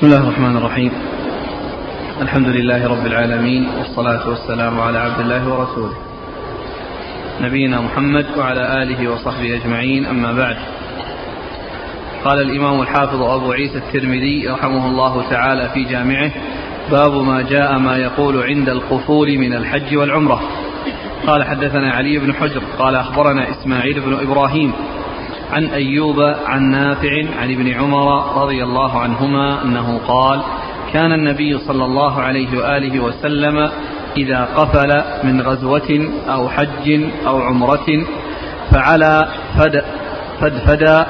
[0.00, 0.92] بسم الله الرحمن الرحيم.
[2.20, 5.94] الحمد لله رب العالمين والصلاة والسلام على عبد الله ورسوله.
[7.40, 10.56] نبينا محمد وعلى آله وصحبه أجمعين أما بعد.
[12.24, 16.30] قال الإمام الحافظ أبو عيسى الترمذي رحمه الله تعالى في جامعه
[16.90, 20.40] باب ما جاء ما يقول عند القفول من الحج والعمرة.
[21.26, 24.72] قال حدثنا علي بن حجر قال أخبرنا إسماعيل بن إبراهيم
[25.52, 30.40] عن أيوب عن نافع عن ابن عمر رضي الله عنهما أنه قال
[30.92, 33.70] كان النبي صلى الله عليه وآله وسلم
[34.16, 38.06] إذا قفل من غزوة أو حج أو عمرة
[38.70, 39.28] فعلى
[39.58, 39.84] فد
[40.40, 41.06] فدفدا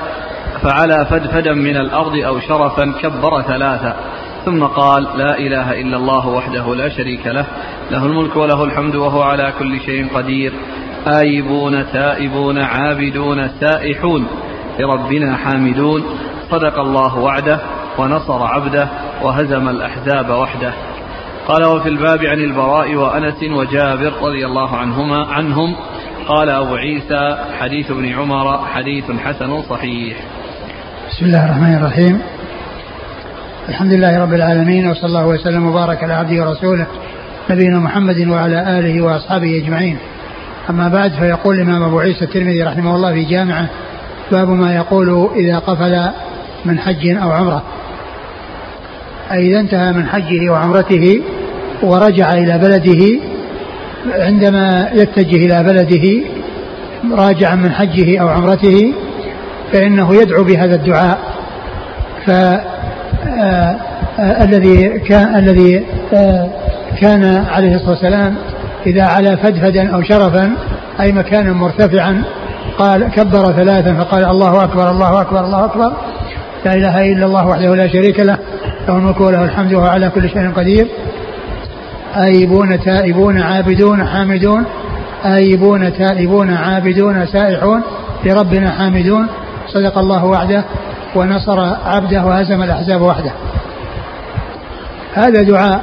[0.62, 3.94] فعلى فدفدا من الأرض أو شرفا كبر ثلاثة
[4.44, 7.46] ثم قال لا إله إلا الله وحده لا شريك له
[7.90, 10.52] له الملك وله الحمد وهو على كل شيء قدير.
[11.06, 14.26] آيبون تائبون عابدون سائحون
[14.78, 16.04] لربنا حامدون.
[16.50, 17.58] صدق الله وعده
[17.98, 18.88] ونصر عبده
[19.22, 20.72] وهزم الأحزاب وحده.
[21.48, 25.76] قال وفي الباب عن البراء وأنس وجابر رضي الله عنهما عنهم.
[26.28, 30.16] قال أبو عيسى حديث ابن عمر حديث حسن صحيح.
[31.10, 32.22] بسم الله الرحمن الرحيم.
[33.68, 36.86] الحمد لله رب العالمين وصلى الله وسلم وبارك على عبده ورسوله
[37.50, 39.98] نبينا محمد وعلى آله وأصحابه أجمعين.
[40.70, 43.68] أما بعد فيقول الإمام أبو عيسى الترمذي رحمه الله في جامعة
[44.32, 46.10] باب ما يقول إذا قفل
[46.64, 47.62] من حج أو عمرة.
[49.32, 51.22] أي إذا انتهى من حجه وعمرته
[51.82, 53.20] ورجع إلى بلده
[54.06, 56.20] عندما يتجه إلى بلده
[57.16, 58.94] راجعا من حجه أو عمرته
[59.72, 61.18] فإنه يدعو بهذا الدعاء.
[62.26, 63.76] ف آه،
[64.18, 66.48] آه، الذي كان الذي آه،
[67.00, 68.36] كان عليه الصلاة والسلام
[68.86, 70.52] إذا علا فدفدا أو شرفا
[71.00, 72.22] أي مكانا مرتفعا
[72.78, 75.92] قال كبر ثلاثا فقال الله أكبر الله أكبر الله أكبر.
[76.64, 78.38] لا إله إلا الله وحده لا شريك له
[78.88, 80.86] له الملك وله الحمد وهو على كل شيء قدير.
[82.16, 84.64] آيبون تائبون عابدون حامدون
[85.24, 87.82] آيبون تائبون عابدون سائحون
[88.24, 89.26] لربنا حامدون.
[89.68, 90.64] صدق الله وعده
[91.16, 93.32] ونصر عبده وهزم الأحزاب وحده.
[95.14, 95.80] هذا دعاء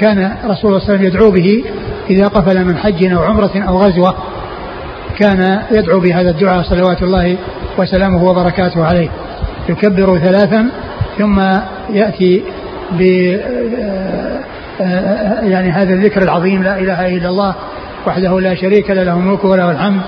[0.00, 1.64] كان رسول الله صلى الله عليه وسلم يدعو به
[2.10, 4.14] إذا قفل من حج أو عمرة أو غزوة.
[5.18, 7.36] كان يدعو بهذا الدعاء صلوات الله
[7.78, 9.08] وسلامه وبركاته عليه.
[9.68, 10.68] يكبر ثلاثا
[11.18, 11.40] ثم
[11.90, 12.42] يأتي
[12.92, 13.02] ب
[13.40, 14.40] آه،
[14.80, 17.54] آه، يعني هذا الذكر العظيم لا إله إلا الله
[18.06, 20.00] وحده لا شريك له له الملك وله الحمد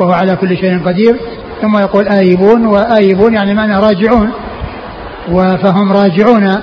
[0.00, 1.16] وهو على كل شيء قدير.
[1.62, 4.30] ثم يقول آيبون وآيبون يعني معنى راجعون
[5.62, 6.62] فهم راجعون.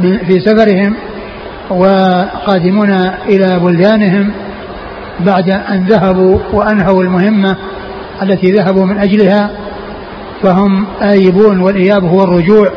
[0.00, 0.96] في سفرهم
[1.70, 2.90] وقادمون
[3.28, 4.32] إلى بلدانهم
[5.20, 7.56] بعد أن ذهبوا وأنهوا المهمة
[8.22, 9.50] التي ذهبوا من أجلها
[10.42, 12.70] فهم آيبون والإياب هو الرجوع.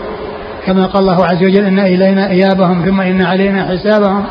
[0.66, 4.23] كما قال الله عز وجل إن إلينا إيابهم ثم إن علينا حسابهم.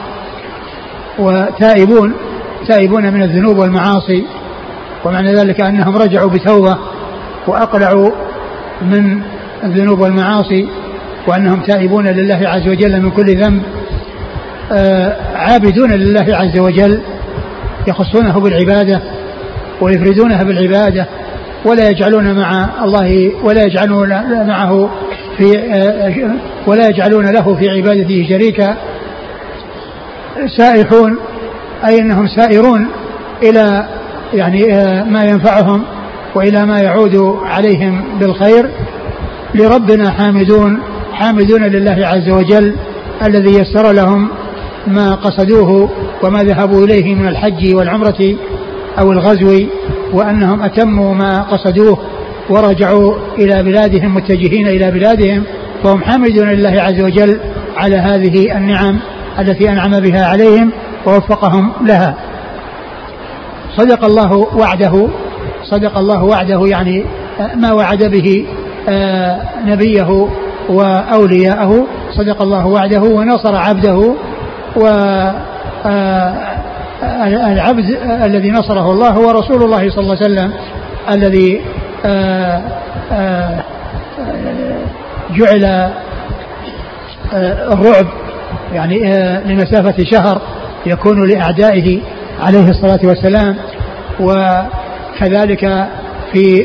[1.18, 2.14] وتائبون
[2.68, 4.24] تائبون من الذنوب والمعاصي.
[5.04, 6.78] ومعنى ذلك أنهم رجعوا بتوبة
[7.47, 8.10] وأقلعوا
[8.82, 9.22] من
[9.64, 10.68] الذنوب والمعاصي.
[11.30, 13.62] وأنهم تائبون لله عز وجل من كل ذنب
[14.72, 17.00] آه، عابدون لله عز وجل
[17.88, 19.02] يخصونه بالعبادة
[19.80, 21.06] ويفردونها بالعبادة
[21.64, 24.08] ولا يجعلون مع الله ولا يجعلون
[24.46, 24.91] معه
[25.38, 26.34] في آه،
[26.66, 28.76] ولا يجعلون له في عبادته شريكا.
[30.56, 31.18] سائحون
[31.88, 32.88] أي أنهم سائرون
[33.42, 33.88] إلى
[34.34, 35.84] يعني آه، ما ينفعهم
[36.34, 38.70] وإلى ما يعود عليهم بالخير.
[39.54, 40.80] لربنا حامدون
[41.20, 42.76] حامدون لله عز وجل
[43.22, 44.28] الذي يسر لهم
[44.86, 45.91] ما قصدوه
[46.22, 48.36] وما ذهبوا إليه من الحج والعمرة
[48.98, 49.66] أو الغزو
[50.12, 51.98] وأنهم أتموا ما قصدوه
[52.50, 55.44] ورجعوا إلى بلادهم متجهين إلى بلادهم
[55.84, 57.41] فهم حامدون لله عز وجل
[57.76, 59.00] على هذه النعم
[59.38, 60.70] التي أنعم بها عليهم
[61.06, 62.16] ووفقهم لها.
[63.77, 65.09] صدق الله وعده
[65.65, 67.04] صدق الله وعده يعني
[67.56, 68.47] ما وعد به
[68.89, 70.28] آه، نبيه
[70.68, 74.15] وأولياءه صدق الله وعده ونصر عبده
[74.77, 74.86] و
[75.86, 76.33] آه،
[77.53, 77.84] العبد
[78.24, 80.53] الذي نصره الله هو رسول الله صلى الله عليه وسلم
[81.10, 81.60] الذي
[82.07, 82.62] آه،
[85.30, 85.91] جعل
[87.72, 88.07] الرعب
[88.74, 88.98] يعني
[89.45, 90.42] لمسافة شهر
[90.86, 92.01] يكون لأعدائه
[92.41, 93.57] عليه الصلاة والسلام.
[94.21, 95.86] وكذلك
[96.33, 96.65] في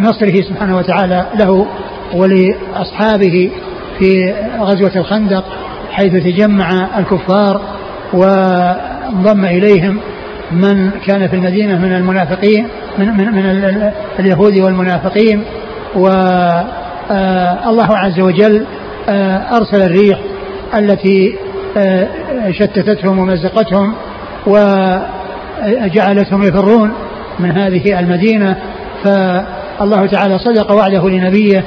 [0.00, 1.66] نصره سبحانه وتعالى له
[2.14, 3.50] ولأصحابه
[3.98, 5.44] في غزوة الخندق
[5.90, 7.60] حيث تجمع الكفار
[8.12, 10.00] وانضم إليهم
[10.52, 12.68] من كان في المدينة من المنافقين
[12.98, 15.44] من, من, من اليهود والمنافقين.
[15.96, 16.08] و
[17.10, 18.64] آه الله عز وجل
[19.08, 20.18] آه أرسل الريح
[20.78, 21.34] التي
[21.76, 22.08] آه
[22.50, 23.94] شتتتهم ومزقتهم
[24.46, 26.92] وجعلتهم يفرون
[27.38, 28.56] من هذه المدينة.
[29.04, 31.64] فالله تعالى صدق وعده لنبيه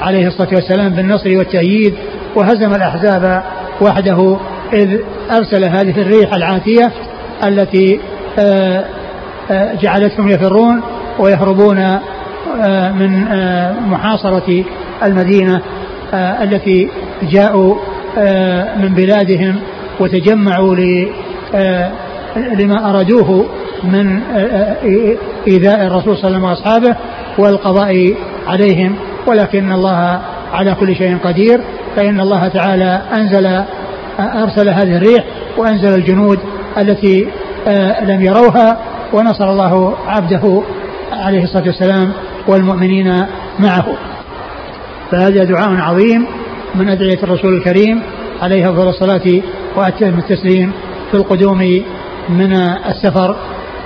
[0.00, 1.94] عليه الصلاة والسلام بالنصر والتأييد
[2.34, 3.42] وهزم الأحزاب
[3.80, 4.38] وحده
[4.72, 4.98] إذ
[5.30, 6.92] أرسل هذه الريح العاتية
[7.44, 8.00] التي
[8.38, 8.84] آه،
[9.50, 10.80] آه، جعلتهم يفرون
[11.18, 13.24] ويهربون آه، من
[13.90, 14.64] محاصرة
[15.04, 15.62] المدينة
[16.14, 16.88] التي
[17.22, 17.74] جاءوا
[18.76, 19.56] من بلادهم
[20.00, 20.76] وتجمعوا
[22.58, 23.46] لما أرادوه
[23.84, 24.20] من
[25.48, 26.96] إيذاء الرسول صلى الله عليه وسلم وأصحابه
[27.38, 28.14] والقضاء
[28.46, 28.96] عليهم.
[29.26, 30.20] ولكن الله
[30.52, 31.60] على كل شيء قدير
[31.96, 33.62] فإن الله تعالى أنزل
[34.20, 35.24] أرسل هذه الريح
[35.56, 36.38] وأنزل الجنود
[36.78, 37.28] التي
[37.68, 38.78] آه، لم يروها
[39.12, 40.62] ونصر الله عبده
[41.12, 42.12] عليه الصلاة والسلام
[42.46, 43.26] والمؤمنين
[43.58, 43.86] معه.
[45.10, 46.26] فهذا دعاء عظيم
[46.74, 48.02] من أدعية الرسول الكريم
[48.42, 49.42] عليه أفضل الصلاة
[49.76, 50.72] وأتم التسليم
[51.10, 51.82] في القدوم
[52.28, 52.52] من
[52.88, 53.36] السفر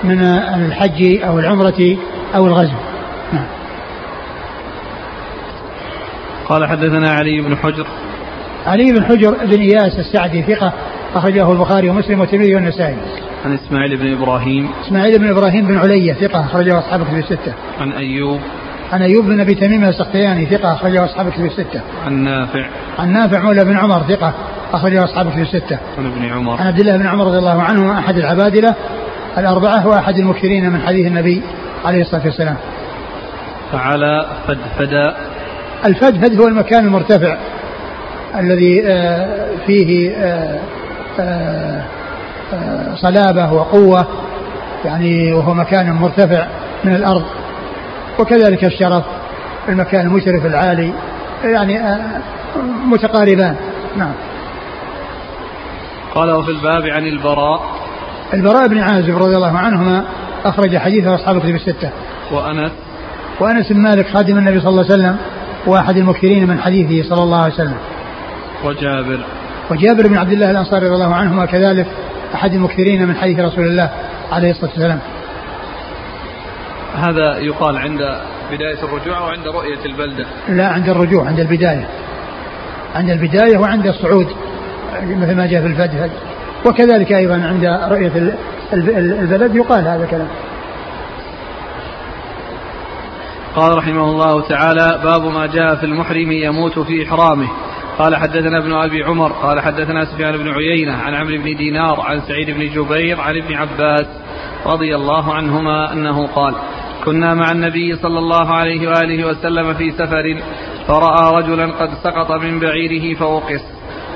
[0.03, 0.21] من
[0.65, 1.97] الحج أو العمرة
[2.35, 2.73] أو الغزو
[3.33, 3.45] نعم.
[6.51, 7.87] قال حدثنا علي بن حجر
[8.67, 10.73] علي بن حجر بن إياس السعدي ثقة
[11.15, 12.97] أخرجه البخاري ومسلم والترمذي والنسائي.
[13.45, 17.53] عن إسماعيل بن إبراهيم إسماعيل بن إبراهيم بن علية ثقة أخرجه أصحاب كتب الستة.
[17.79, 18.39] عن أيوب
[18.91, 21.81] عن أيوب بن أبي تميم السختياني ثقة أخرجه أصحاب كتب الستة.
[22.05, 22.65] عن نافع
[22.99, 24.33] عن نافع مولى بن عمر ثقة
[24.73, 25.79] أخرجه أصحاب كتب الستة.
[25.97, 28.75] عن ابن عمر عن عبد الله بن عمر رضي الله عنه أحد العبادلة
[29.37, 31.41] الأربعة وأحد المكثرين من حديث النبي
[31.85, 32.55] عليه الصلاة والسلام.
[33.71, 35.13] فعلى فدفد
[35.85, 37.37] الفدفد هو المكان المرتفع
[38.39, 40.59] الذي آه، فيه آه،
[41.19, 41.85] آه،
[42.95, 44.07] صلابة وقوة
[44.85, 46.47] يعني وهو مكان مرتفع
[46.83, 47.23] من الأرض.
[48.19, 49.03] وكذلك الشرف
[49.69, 50.93] المكان المشرف العالي
[51.43, 51.99] يعني
[52.85, 53.55] متقاربان.
[53.97, 54.13] نعم.
[56.15, 57.61] قال وفي الباب عن البراء.
[58.33, 60.03] البراء بن عازب رضي الله عنهما
[60.45, 61.89] أخرج حديثه أصحاب الكتب الستة.
[62.31, 62.71] وأنس.
[63.39, 65.17] وأنس بن مالك خادم النبي صلى الله عليه وسلم
[65.65, 67.77] وأحد المكثرين من حديثه صلى الله عليه وسلم.
[68.65, 69.19] وجابر.
[69.71, 71.87] وجابر بن عبد الله الأنصاري رضي الله عنهما كذلك
[72.33, 73.89] أحد المكثرين من حديث رسول الله
[74.31, 74.99] عليه الصلاة والسلام.
[76.95, 77.99] هذا يقال عند
[78.51, 81.87] بداية الرجوع أو عند رؤية البلدة؟ لا عند الرجوع عند البداية.
[82.95, 84.27] عند البداية وعند الصعود
[85.03, 86.09] مثل ما جاء في الفتح.
[86.65, 88.33] وكذلك أيضا عند رؤية
[88.73, 90.27] البلد يقال هذا الكلام.
[93.55, 97.47] قال رحمه الله تعالى باب ما جاء في المحرم يموت في إحرامه.
[97.99, 102.21] قال حدثنا ابن أبي عمر قال حدثنا سفيان بن عيينة عن عمرو بن دينار عن
[102.21, 104.05] سعيد بن جبير عن ابن عباس
[104.65, 106.55] رضي الله عنهما أنه قال
[107.05, 110.41] كنا مع النبي صلى الله عليه وآله وسلم في سفر
[110.87, 113.61] فرأى رجلا قد سقط من بعيره فوقس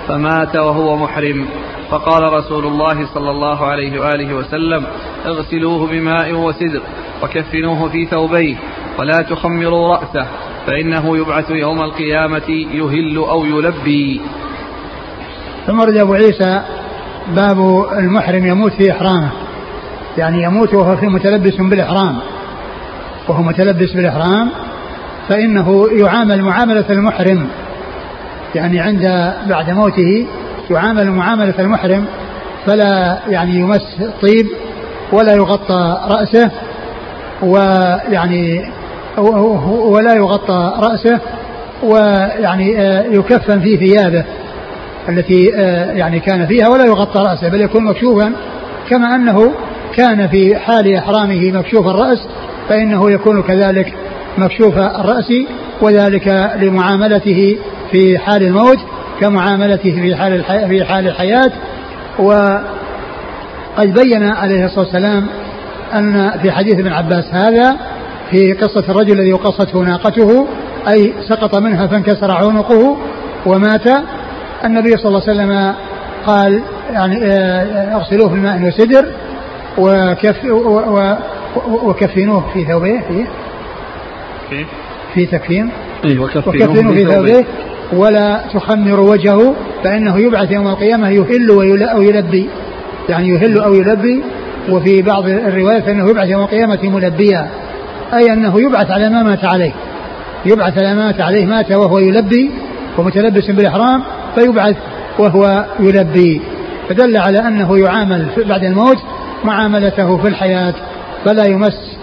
[0.07, 1.45] فمات وهو محرم.
[1.91, 4.83] فقال رسول الله صلى الله عليه وآله وسلم
[5.25, 6.81] اغسلوه بماء وسدر
[7.23, 8.55] وكفنوه في ثوبيه
[8.99, 10.27] ولا تخمروا رأسه
[10.67, 14.21] فإنه يبعث يوم القيامة يهل أو يلبي.
[15.67, 16.61] ثم رد أبو عيسى
[17.35, 19.31] باب المحرم يموت في إحرامه.
[20.17, 22.17] يعني يموت وهو في متلبس بالإحرام.
[23.27, 24.49] وهو متلبس بالإحرام
[25.29, 27.47] فإنه يعامل معاملة المحرم.
[28.55, 30.25] يعني عند بعد موته
[30.71, 32.05] يعامل معاملة المحرم
[32.65, 34.47] فلا يعني يمس طيب
[35.11, 36.51] ولا يغطى رأسه
[37.43, 38.65] ويعني
[39.67, 41.19] ولا يغطى رأسه
[41.83, 44.25] ويعني آه، يكفن في ثيابه
[45.09, 48.31] التي آه، يعني كان فيها ولا يغطى رأسه بل يكون مكشوفا
[48.89, 49.51] كما أنه
[49.95, 52.27] كان في حال إحرامه مكشوف الرأس
[52.69, 53.93] فإنه يكون كذلك
[54.37, 55.33] مكشوف الرأس
[55.81, 57.57] وذلك لمعاملته
[57.91, 58.77] في حال الموت
[59.21, 61.51] كمعاملته في حال في حال الحياة.
[62.19, 65.27] وقد بين عليه الصلاة والسلام
[65.93, 67.77] أن في حديث ابن عباس هذا
[68.31, 70.47] في قصة الرجل الذي وقصته ناقته
[70.87, 72.97] أي سقط منها فانكسر عنقه
[73.45, 73.87] ومات.
[74.65, 75.75] النبي صلى الله عليه وسلم
[76.25, 79.05] قال يعني آه، اغسلوه في الماء وسدر
[79.77, 80.45] وكف
[81.67, 83.25] وكفنوه في ثوبيه في
[85.15, 85.69] في تكفين.
[86.05, 87.45] إيه وكفنوه في ثوبيه
[87.93, 92.49] ولا تخمروا وجهه فإنه يبعث يوم القيامة يهل أو يلبي.
[93.09, 94.23] يعني يهل أو يلبي
[94.69, 97.47] وفي بعض الروايات فإنه يبعث يوم القيامة ملبيا.
[98.13, 99.71] أي أنه يبعث على ما مات عليه.
[100.45, 102.51] يبعث على ما مات عليه مات وهو يلبي
[102.97, 104.03] ومتلبس بالإحرام
[104.35, 104.75] فيبعث
[105.19, 106.41] وهو يلبي.
[106.89, 108.97] فدل على أنه يعامل بعد الموت
[109.43, 110.73] معاملته في الحياة
[111.25, 111.97] فلا يمس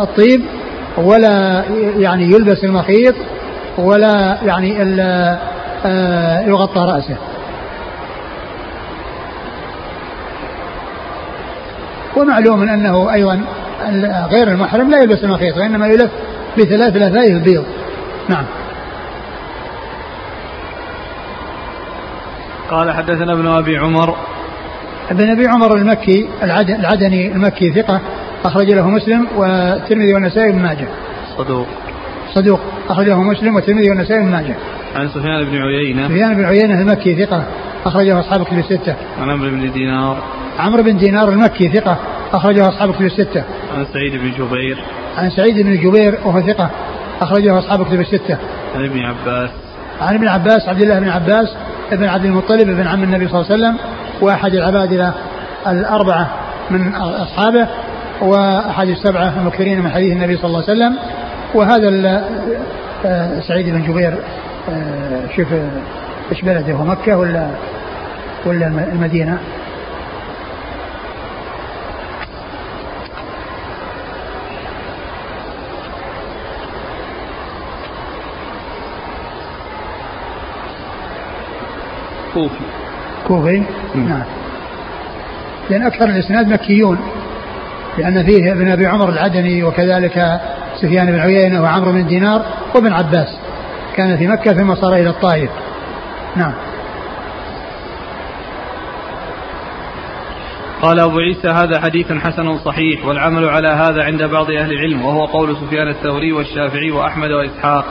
[0.00, 0.40] الطيب.
[0.96, 1.64] ولا
[1.98, 3.14] يعني يلبس المخيط
[3.78, 5.38] ولا يعني إلا
[5.86, 7.16] آه، يغطى رأسه.
[12.16, 13.40] ومعلوم أنه أيضا
[14.30, 16.10] غير المحرم لا يلبس المخيط وإنما يلف
[16.58, 17.64] بثلاث لفائف البيض
[18.28, 18.44] نعم.
[22.70, 24.16] قال حدثنا ابن أبي عمر.
[25.10, 28.00] ابن أبي عمر المكي العدني المكي ثقة
[28.46, 30.88] أخرج له مسلم والترمذي والنسائي بن ماجه.
[31.38, 31.66] صدوق.
[32.34, 34.54] صدوق أخرج له مسلم والترمذي والنسائي بن ماجه.
[34.96, 36.08] عن سفيان بن عيينة.
[36.08, 37.44] سفيان بن عيينة المكي ثقة
[37.86, 38.94] أخرجه أصحاب كتب الستة.
[39.20, 40.18] عن عمرو بن دينار.
[40.58, 41.98] عمرو بن دينار المكي ثقة
[42.32, 43.44] أخرجه أصحاب كتب الستة.
[43.76, 44.78] عن سعيد بن جبير.
[45.18, 46.70] عن سعيد بن جبير وهو ثقة
[47.20, 48.38] أخرجه أصحاب كتب الستة.
[48.76, 49.50] عن ابن عباس.
[50.00, 51.54] عن ابن عباس عبد الله بن عباس
[51.92, 53.76] ابن عبد المطلب ابن عم النبي صلى الله عليه وسلم
[54.20, 55.14] وأحد العبادله
[55.66, 56.30] الأربعة
[56.70, 57.68] من أصحابه
[58.20, 60.96] واحد السبعه المكثرين من حديث النبي صلى الله عليه وسلم.
[61.54, 62.24] وهذا
[63.06, 64.18] آه، سعيد بن جبير
[64.70, 65.46] آه، شوف
[66.32, 67.50] إيش بلده هو مكة ولا
[68.46, 69.38] ولا المدينة؟
[82.34, 82.54] كوفي.
[83.28, 83.62] كوفي؟
[83.94, 84.22] نعم.
[85.70, 86.98] لأن أكثر الإسناد مكيون.
[87.98, 90.40] لأن فيه ابن أبي عمر العدني وكذلك
[90.82, 92.42] سفيان بن عيينة وعمرو بن دينار
[92.74, 93.38] وابن عباس.
[93.96, 95.50] كان في مكة ثم صار إلى الطائف.
[96.36, 96.52] نعم.
[100.82, 105.24] قال أبو عيسى هذا حديث حسن صحيح والعمل على هذا عند بعض أهل العلم وهو
[105.24, 107.84] قول سفيان الثوري والشافعي وأحمد وإسحاق.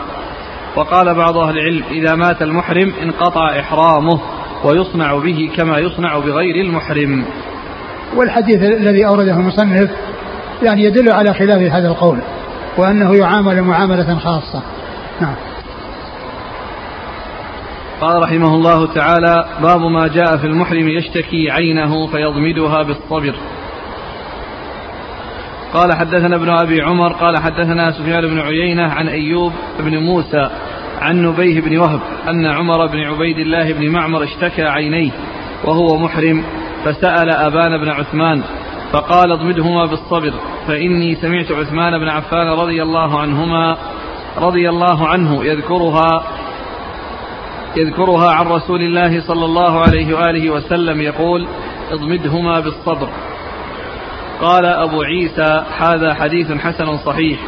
[0.75, 4.21] وقال بعض أهل العلم إذا مات المحرم انقطع إحرامه
[4.63, 7.25] ويصنع به كما يصنع بغير المحرم.
[8.15, 9.89] والحديث الذي أورده المصنف
[10.63, 12.19] يعني يدل على خلاف هذا القول
[12.77, 14.61] وأنه يعامل معاملة خاصة.
[15.21, 15.35] نعم.
[18.01, 23.35] قال رحمه الله تعالى باب ما جاء في المحرم يشتكي عينه فيضمدها بالصبر.
[25.73, 30.49] قال حدثنا ابن أبي عمر قال حدثنا سفيان بن عيينة عن أيوب بن موسى
[31.01, 35.11] عن نبيه بن وهب أن عمر بن عبيد الله بن معمر اشتكى عينيه
[35.63, 36.43] وهو محرم.
[36.85, 38.43] فسأل أبان بن عثمان
[38.91, 40.33] فقال اضمدهما بالصبر
[40.67, 43.77] فإني سمعت عثمان بن عفان رضي الله عنهما
[44.37, 46.23] رضي الله عنه يذكرها
[47.77, 51.47] يذكرها عن رسول الله صلى الله عليه وآله وسلم يقول
[51.91, 53.09] اضمدهما بالصبر.
[54.41, 57.39] قال أبو عيسى هذا حديث حسن صحيح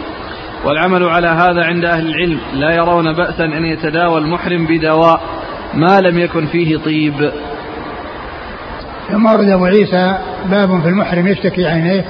[0.66, 5.22] والعمل على هذا عند أهل العلم لا يرون بأسا أن يتداوى المحرم بدواء
[5.74, 7.32] ما لم يكن فيه طيب.
[9.12, 10.18] ثم ورد أبو عيسى
[10.50, 12.06] باب في المحرم يشتكي عينيه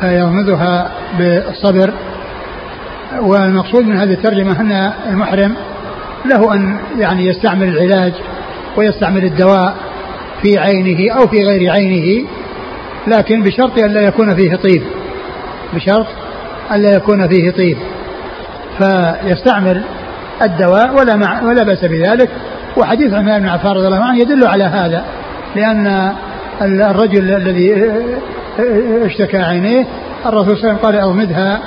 [0.00, 1.92] فيغمضها بالصبر.
[3.20, 5.54] والمقصود من هذه الترجمة أن المحرم
[6.24, 8.12] له أن يعني يستعمل العلاج
[8.76, 9.74] ويستعمل الدواء
[10.42, 12.28] في عينه أو في غير عينه
[13.06, 14.82] لكن بشرط أن لا يكون فيه طيب.
[15.74, 16.06] بشرط
[16.72, 17.76] أن لا يكون فيه طيب.
[18.78, 19.82] فيستعمل
[20.42, 22.30] الدواء ولا مع ولا بأس بذلك.
[22.76, 25.04] وحديث عثمان بن عفان رضي الله عنه يدل على هذا.
[25.56, 26.12] لأن
[26.62, 27.74] الرجل الذي
[29.06, 29.86] اشتكى عينيه
[30.26, 31.60] الرسول صلى الله عليه وسلم قال أغمدها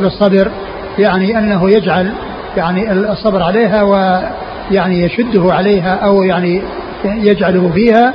[0.00, 0.50] بالصبر
[0.98, 2.12] يعني أنه يجعل
[2.56, 6.62] يعني الصبر عليها ويعني يشده عليها أو يعني
[7.04, 8.14] يجعله فيها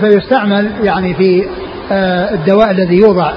[0.00, 1.44] فيستعمل يعني في
[2.34, 3.32] الدواء الذي يوضع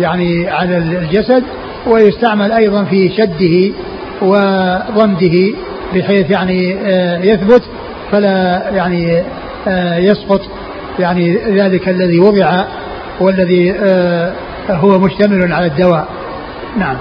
[0.00, 1.42] يعني على الجسد
[1.86, 3.74] ويستعمل أيضا في شده
[4.22, 5.54] وضمده
[5.94, 6.70] بحيث يعني
[7.28, 7.62] يثبت
[8.10, 9.22] فلا يعني
[9.68, 10.40] آه، يسقط.
[10.98, 12.64] يعني ذلك الذي وضع
[13.20, 13.74] والذي
[14.70, 16.08] هو مشتمل على الدواء.
[16.78, 16.96] نعم.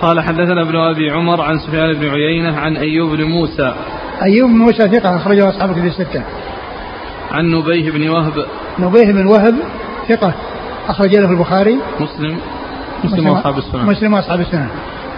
[0.00, 3.74] قال حدثنا ابن أبي عمر عن سفيان بن عيينة عن أيوب بن موسى.
[4.22, 6.22] أيوب بن موسى ثقة أخرجه أصحاب في الستة.
[7.30, 8.32] عن نبيه بن وهب.
[8.78, 9.54] نبيه بن وهب
[10.08, 10.34] ثقة
[10.88, 11.78] أخرج له البخاري.
[12.00, 12.36] مسلم.
[13.04, 14.68] مسلم وأصحاب السنن مسلم وأصحاب السنن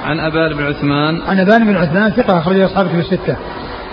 [0.05, 1.23] عن أبان بن عثمان.
[1.29, 3.37] عن أبان بن عثمان ثقة أخرج أصحابه في الستة.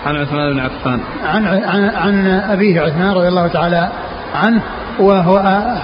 [0.06, 1.00] عن عثمان بن عفان.
[1.24, 3.88] عن عن عن أبيه عثمان رضي الله تعالى
[4.34, 4.62] عنه
[5.00, 5.34] وهو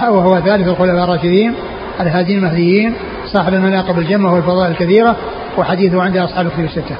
[0.09, 1.53] وهو ثالث الخلفاء الراشدين
[1.99, 2.93] الهادين المهديين
[3.33, 5.15] صاحب المناقب الجمة والفضائل الكثيرة
[5.57, 6.95] وحديثه عند أصحاب الكتب الستة.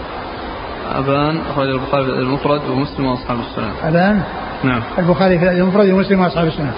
[0.95, 3.71] أبان أخرج البخاري المفرد ومسلم وأصحاب السنن.
[3.83, 4.21] أبان؟
[4.63, 4.81] نعم.
[4.99, 6.73] البخاري في المفرد ومسلم وأصحاب السنة.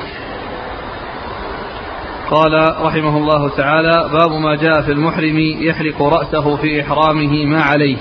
[2.32, 7.98] قال رحمه الله تعالى باب ما جاء في المحرم يحلق رأسه في إحرامه ما عليه.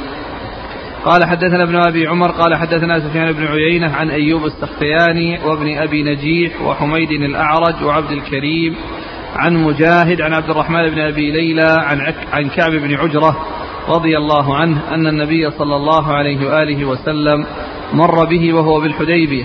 [1.04, 6.02] قال حدثنا ابن أبي عمر قال حدثنا سفيان بن عيينة عن أيوب السختياني وابن أبي
[6.02, 8.76] نجيح وحميد الأعرج وعبد الكريم
[9.36, 12.00] عن مجاهد عن عبد الرحمن بن أبي ليلى عن,
[12.32, 13.36] عن كعب بن عجرة
[13.88, 17.46] رضي الله عنه أن النبي صلى الله عليه وآله وسلم
[17.92, 19.44] مر به وهو بالحديبية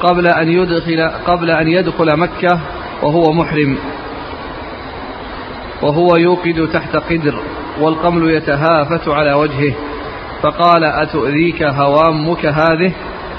[0.00, 2.60] قبل أن يدخل قبل أن يدخل مكة
[3.02, 3.78] وهو محرم.
[5.82, 7.34] وهو يوقد تحت قدر
[7.80, 9.74] والقمل يتهافت على وجهه.
[10.42, 12.92] فقال أتؤذيك هوامك هذه؟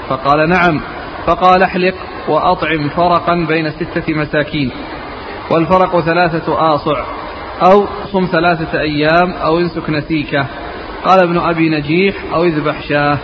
[0.08, 0.80] فقال نعم.
[1.26, 1.94] فقال احلق
[2.28, 4.70] وأطعم فرقا بين ستة مساكين
[5.50, 7.04] والفرق ثلاثة آصع
[7.62, 10.46] أو صم ثلاثة أيام أو انسك نسيكه
[11.04, 13.18] قال ابن أبي نجيح أو اذبح شاه.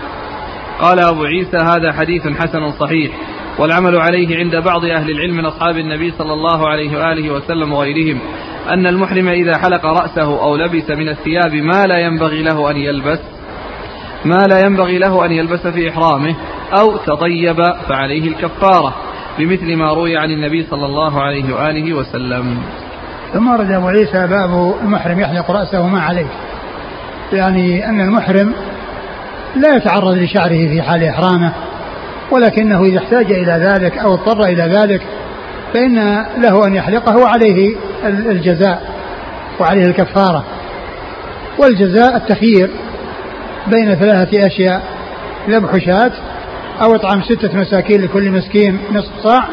[0.81, 3.13] قال أبو عيسى هذا حديث حسن صحيح
[3.59, 8.21] والعمل عليه عند بعض أهل العلم من أصحاب النبي صلى الله عليه وآله وسلم وغيرهم
[8.69, 13.40] أن المحرم إذا حلق رأسه أو لبس من الثياب ما لا ينبغي له أن يلبس.
[14.25, 16.35] ما لا ينبغي له أن يلبس في إحرامه
[16.81, 17.57] أو تطيب
[17.89, 18.95] فعليه الكفارة
[19.39, 22.59] بمثل ما روي عن النبي صلى الله عليه وآله وسلم.
[23.33, 26.27] ثم ورد أبو عيسى باب المحرم يحلق رأسه ما عليه.
[27.33, 28.53] يعني أن المحرم
[29.57, 31.53] لا يتعرض لشعره في حال إحرامه
[32.31, 35.03] ولكنه إذا احتاج إلى ذلك أو اضطر إلى ذلك
[35.75, 38.93] فإن له أن يحلقه وعليه الجزاء
[39.61, 40.45] وعليه الكفارة.
[41.59, 42.71] والجزاء التخيير.
[43.67, 44.83] بين ثلاثة أشياء
[45.49, 46.13] ذبح شاة
[46.83, 49.49] أو إطعام ستة مساكين لكل مسكين نصف صاع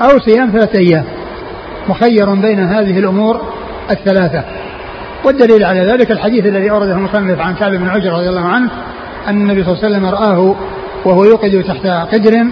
[0.00, 1.04] أو صيام ثلاثة أيام.
[1.88, 3.40] مخير بين هذه الأمور
[3.90, 4.44] الثلاثة.
[5.24, 8.70] والدليل على ذلك الحديث الذي أورده المصنف عن كعب بن عجر رضي الله عنه
[9.28, 10.56] أن النبي صلى الله عليه وسلم رآه
[11.04, 12.46] وهو يوقد تحت قدر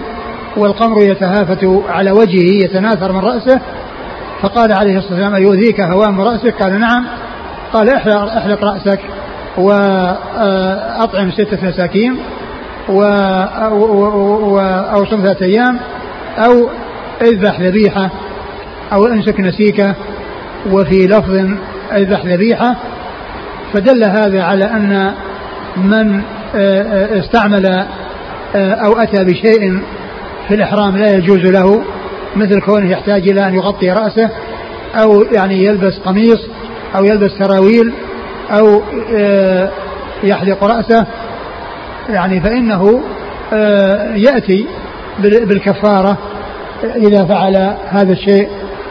[0.57, 3.61] والقمر يتهافت على وجهه يتناثر من رأسه
[4.41, 7.05] فقال عليه الصلاة والسلام أيؤذيك هوام رأسك؟ قال نعم.
[7.73, 8.99] قال احلق, احلق رأسك.
[9.57, 12.17] وأطعم ستة مساكين
[12.89, 13.03] و
[14.93, 15.79] أو صم ثلاثة أيام
[16.37, 16.69] أو
[17.21, 18.09] اذبح ذبيحة
[18.93, 19.95] أو امسك نسيكة
[20.71, 21.47] وفي لفظ
[21.91, 22.75] اذبح ذبيحة.
[23.73, 25.13] فدل هذا على أن
[25.77, 26.21] من
[27.19, 27.85] استعمل
[28.55, 29.79] أو أتى بشيء
[30.47, 31.83] في الإحرام لا يجوز له
[32.35, 34.29] مثل كونه يحتاج إلى أن يغطي رأسه
[34.95, 36.39] أو يعني يلبس قميص
[36.95, 37.93] أو يلبس سراويل
[38.51, 38.81] أو
[40.23, 41.05] يحلق رأسه
[42.09, 43.01] يعني فإنه
[44.15, 44.65] يأتي
[45.19, 46.17] بالكفارة
[46.95, 48.49] إذا فعل هذا الشيء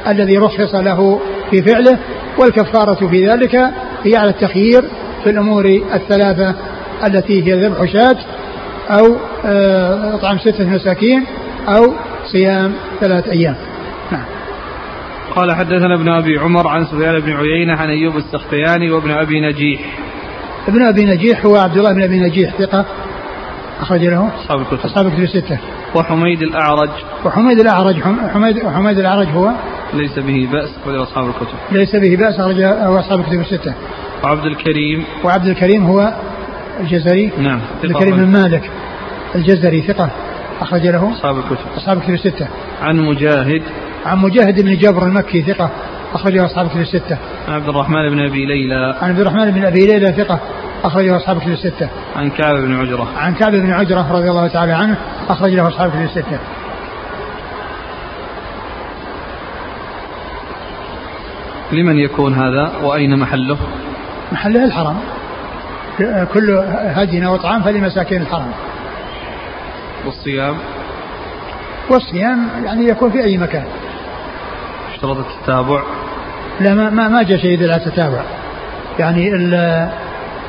[0.09, 1.99] الذي رخص له في فعله
[2.39, 3.55] والكفارة في ذلك
[4.05, 4.85] هي على التخيير
[5.25, 6.55] في الأمور الثلاثة
[7.05, 8.17] التي هي ذبح شاة
[8.91, 9.17] أو
[10.15, 11.25] إطعام ستة مساكين
[11.69, 11.93] أو
[12.33, 13.57] صيام ثلاث أيام.
[14.13, 14.25] نعم.
[15.37, 19.81] قال حدثنا ابن أبي عمر عن سفيان بن عيينة عن أيوب السختياني وابن أبي نجيح.
[20.69, 22.85] ابن أبي نجيح هو عبد الله بن أبي نجيح ثقة.
[23.81, 24.31] أخرج له.
[24.35, 24.79] أصحاب الكتب.
[24.85, 25.59] أصحاب الكتب الستة.
[25.95, 26.91] وحميد الأعرج.
[27.25, 28.01] وحميد الأعرج
[28.35, 29.51] حميد حميد الأعرج هو؟
[29.95, 31.57] ليس به بأس أخرج أصحاب الكتب.
[31.73, 33.75] ليس به بأس أخرجه أصحاب الكتب الستة.
[34.25, 35.05] وعبد الكريم.
[35.25, 36.13] وعبد الكريم هو
[36.81, 38.71] الجزري؟ نعم عبد الكريم بن مالك
[39.35, 40.11] الجزري ثقة.
[40.61, 41.13] أخرج له.
[41.13, 41.67] أصحاب الكتب.
[41.77, 42.49] أصحاب الكتب الستة.
[42.83, 43.63] عن مجاهد.
[44.07, 45.71] عن مجاهد بن جابر المكي ثقة
[46.15, 47.19] أخرجه أصحاب الكتب الستة.
[47.49, 48.97] عن عبد الرحمن بن أبي ليلى.
[49.03, 50.39] عن عبد الرحمن بن أبي ليلى ثقة
[50.85, 51.89] أخرجه أصحاب الكتب الستة.
[52.17, 53.09] عن كعب بن عجرة.
[53.17, 54.97] عن كعب بن عجرة رضي الله تعالى عنه
[55.29, 56.39] أخرج له أصحاب الكتب الستة.
[61.73, 63.59] لمن يكون هذا؟ وأين محله؟
[64.33, 64.97] محله الحرم.
[66.35, 68.53] كل هدي وطعام فلمساكين الحرم.
[70.07, 70.55] والصيام؟
[71.91, 73.65] والصيام يعني يكون في أي مكان.
[75.03, 75.83] اشترط التتابع؟
[76.61, 78.23] لا ما ما, ما جاء شيء يدل على التتابع.
[78.99, 79.89] يعني ال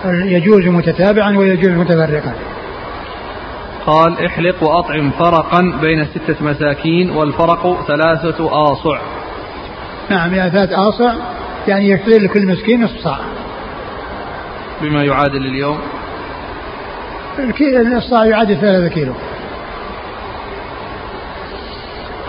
[0.06, 2.34] يجوز متتابعا ويجوز متفرقا.
[3.86, 9.00] قال احلق وأطعم فرقا بين ستة مساكين والفرق ثلاثة آصع.
[10.10, 11.14] نعم يعني ثلاث آصع
[11.68, 13.20] يعني يكفي لكل مسكين نصف صاع
[14.82, 15.80] بما يعادل اليوم؟
[17.98, 19.14] الصاع يعادل ثلاثة كيلو.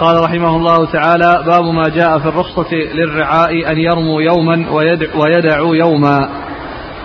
[0.00, 4.66] قال رحمه الله تعالى باب ما جاء في الرخصة للرعاء أن يرموا يوما
[5.14, 6.28] ويدعوا يوما.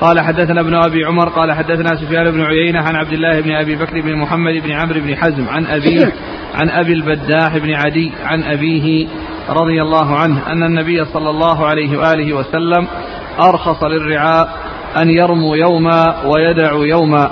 [0.01, 3.75] قال حدثنا ابن أبي عمر قال حدثنا سفيان بن عيينة عن عبد الله بن أبي
[3.75, 6.13] بكر بن محمد بن عمرو بن حزم عن أبيه
[6.55, 9.07] عن أبي البداح بن عدي عن أبيه
[9.49, 12.87] رضي الله عنه أن النبي صلى الله عليه وآله وسلم
[13.41, 14.49] أرخص للرعاء
[15.01, 17.31] أن يرموا يوما ويدعوا يوما.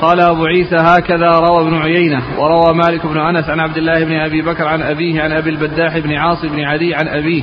[0.00, 4.20] قال أبو عيسى هكذا روى ابن عيينة وروى مالك بن أنس عن عبد الله بن
[4.20, 7.42] أبي بكر عن أبيه عن أبي البداح بن عاص بن عدي عن أبيه.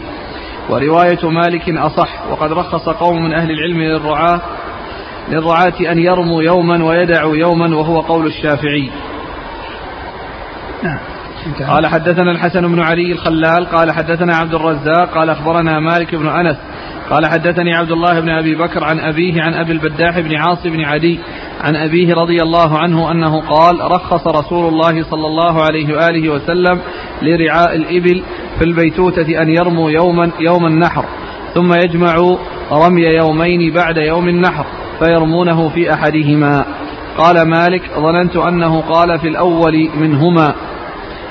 [0.69, 2.31] ورواية مالك أصح.
[2.31, 4.41] وقد رخص قوم من أهل العلم للرعاة
[5.29, 8.89] للرعاة أن يرموا يوما ويدعوا يوما وهو قول الشافعي.
[10.83, 10.99] نعم.
[11.67, 16.57] قال حدثنا الحسن بن علي الخلال قال حدثنا عبد الرزاق قال أخبرنا مالك بن أنس
[17.09, 20.85] قال حدثني عبد الله بن أبي بكر عن أبيه عن أبي البداح بن عاص بن
[20.85, 21.19] عدي
[21.61, 26.79] عن أبيه رضي الله عنه أنه قال رخص رسول الله صلى الله عليه وآله وسلم
[27.21, 28.23] لرعاء الإبل
[28.59, 31.05] في البيتوتة أن يرموا يوما يوم النحر
[31.53, 32.37] ثم يجمعوا
[32.71, 34.65] رمي يومين بعد يوم النحر
[34.99, 36.65] فيرمونه في أحدهما.
[37.17, 40.55] قال مالك ظننت أنه قال في الأول منهما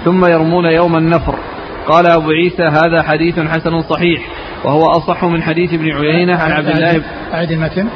[0.05, 1.39] ثم يرمون يوم النفر.
[1.88, 4.20] قال أبو عيسى هذا حديث حسن صحيح
[4.64, 7.03] وهو أصح من حديث ابن عيينة عن عبد الله
[7.35, 7.88] أعد المتن؟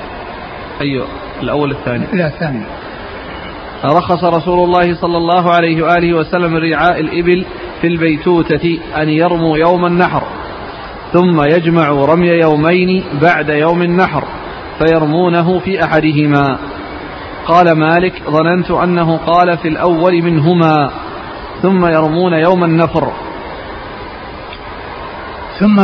[0.81, 1.07] أيوه
[1.43, 2.07] الأول الثاني.
[2.13, 2.65] لا الثاني.
[3.85, 7.47] رخص رسول الله صلى الله عليه وآله وسلم رعاء الإبل
[7.81, 10.23] في البيتوتة أن يرموا يوم النحر
[11.13, 14.25] ثم يجمعوا رمي يومين بعد يوم النحر
[14.79, 16.59] فيرمونه في أحدهما.
[17.47, 20.91] قال مالك ظننت أنه قال في الأول منهما
[21.63, 23.13] ثم يرمون يوم النفر.
[25.61, 25.81] ثم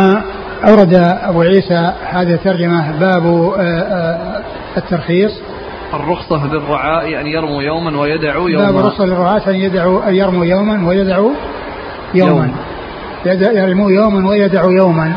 [0.69, 4.43] أورد أبو عيسى هذه الترجمة باب آه، آه،
[4.77, 5.33] الترخيص.
[5.95, 8.65] الرخصة للرعاء أن يرموا يوما ويدعوا يوما.
[8.67, 11.31] باب الرخصة للرعاة أن يدعوا أن يرموا يوما ويدعوا
[12.15, 12.51] يوما.
[13.27, 13.41] يوم.
[13.57, 15.13] يرموا يوما ويدعوا يوما.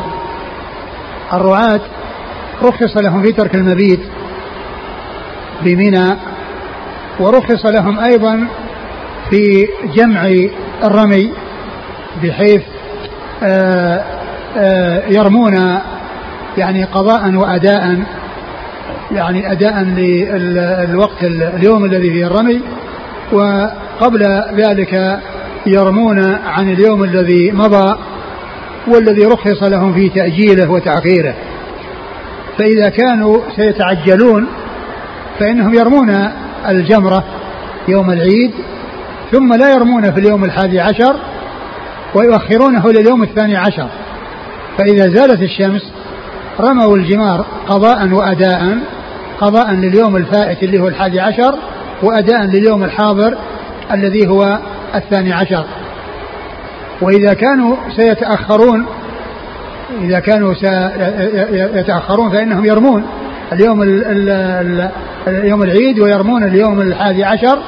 [1.32, 1.80] الرعاة
[2.62, 4.00] رخص لهم في ترك المبيت
[5.62, 6.16] بمنى
[7.20, 8.46] ورخص لهم أيضا
[9.30, 10.32] في جمع
[10.84, 11.32] الرمي
[12.22, 12.62] بحيث
[13.42, 14.19] آه، آه،
[15.08, 15.78] يرمون
[16.58, 17.98] يعني قضاء وأداء
[19.12, 22.60] يعني أداء للوقت اليوم الذي فيه الرمي.
[23.32, 25.20] وقبل ذلك
[25.66, 27.98] يرمون عن اليوم الذي مضى
[28.88, 31.34] والذي رخص لهم في تأجيله وتأخيره.
[32.58, 34.46] فإذا كانوا سيتعجلون
[35.38, 36.28] فإنهم يرمون
[36.68, 37.24] الجمرة
[37.88, 38.52] يوم العيد
[39.32, 41.16] ثم لا يرمون في اليوم الحادي عشر
[42.14, 43.88] ويؤخرونه لليوم الثاني عشر.
[44.80, 45.82] فإذا زالت الشمس
[46.60, 48.78] رموا الجمار قضاء وأداء
[49.40, 51.54] قضاء لليوم الفائت اللي هو الحادي عشر
[52.02, 53.38] وأداء لليوم الحاضر
[53.92, 54.58] الذي هو
[54.94, 55.64] الثاني عشر.
[57.00, 58.86] وإذا كانوا سيتأخرون
[60.00, 60.54] إذا كانوا
[61.74, 63.04] سيتأخرون فإنهم يرمون.
[63.52, 63.82] اليوم
[65.28, 67.58] اليوم العيد ويرمون اليوم الحادي عشر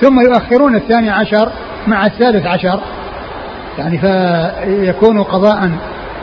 [0.00, 1.52] ثم يؤخرون الثاني عشر
[1.86, 2.80] مع الثالث عشر.
[3.78, 5.70] يعني فيكون قضاء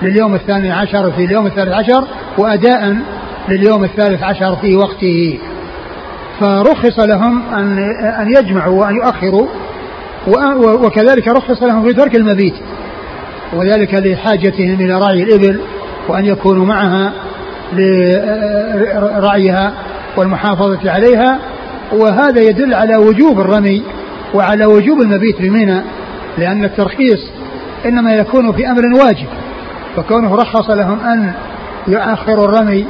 [0.01, 2.07] لليوم الثاني عشر في اليوم الثالث عشر
[2.37, 2.97] وأداء
[3.49, 5.39] لليوم الثالث عشر في وقته.
[6.39, 7.77] فرخص لهم أن
[8.21, 9.47] أن يجمعوا وأن يؤخروا
[10.85, 12.55] وكذلك رخص لهم في ترك المبيت.
[13.53, 15.61] وذلك لحاجتهم إلى رعي الإبل
[16.07, 17.13] وأن يكونوا معها
[18.73, 19.73] لرعيها
[20.17, 21.39] والمحافظة عليها.
[21.93, 23.83] وهذا يدل على وجوب الرمي
[24.33, 25.81] وعلى وجوب المبيت بمنى
[26.37, 27.19] لأن الترخيص
[27.85, 29.27] إنما يكون في أمر واجب.
[29.95, 31.33] فكونه رخص لهم أن
[31.87, 32.85] يؤخروا الرمي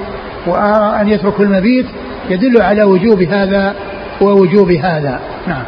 [0.48, 1.86] وأن يتركوا المبيت
[2.30, 3.76] يدل على وجوب هذا
[4.22, 5.20] ووجوب هذا.
[5.48, 5.64] نعم.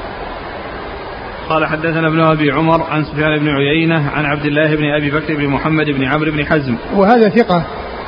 [1.50, 5.36] قال حدثنا ابن أبي عمر عن سفيان بن عيينة عن عبد الله بن أبي بكر
[5.36, 6.76] بن محمد بن عمرو بن حزم.
[6.96, 7.64] وهذا ثقة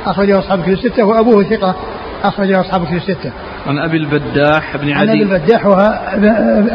[0.05, 1.75] أخرجه أصحاب كتب الستة وأبوه ثقة
[2.23, 3.31] أخرجه أصحاب كتب الستة.
[3.67, 5.65] عن أبي البداح بن عدي عن أبي البداح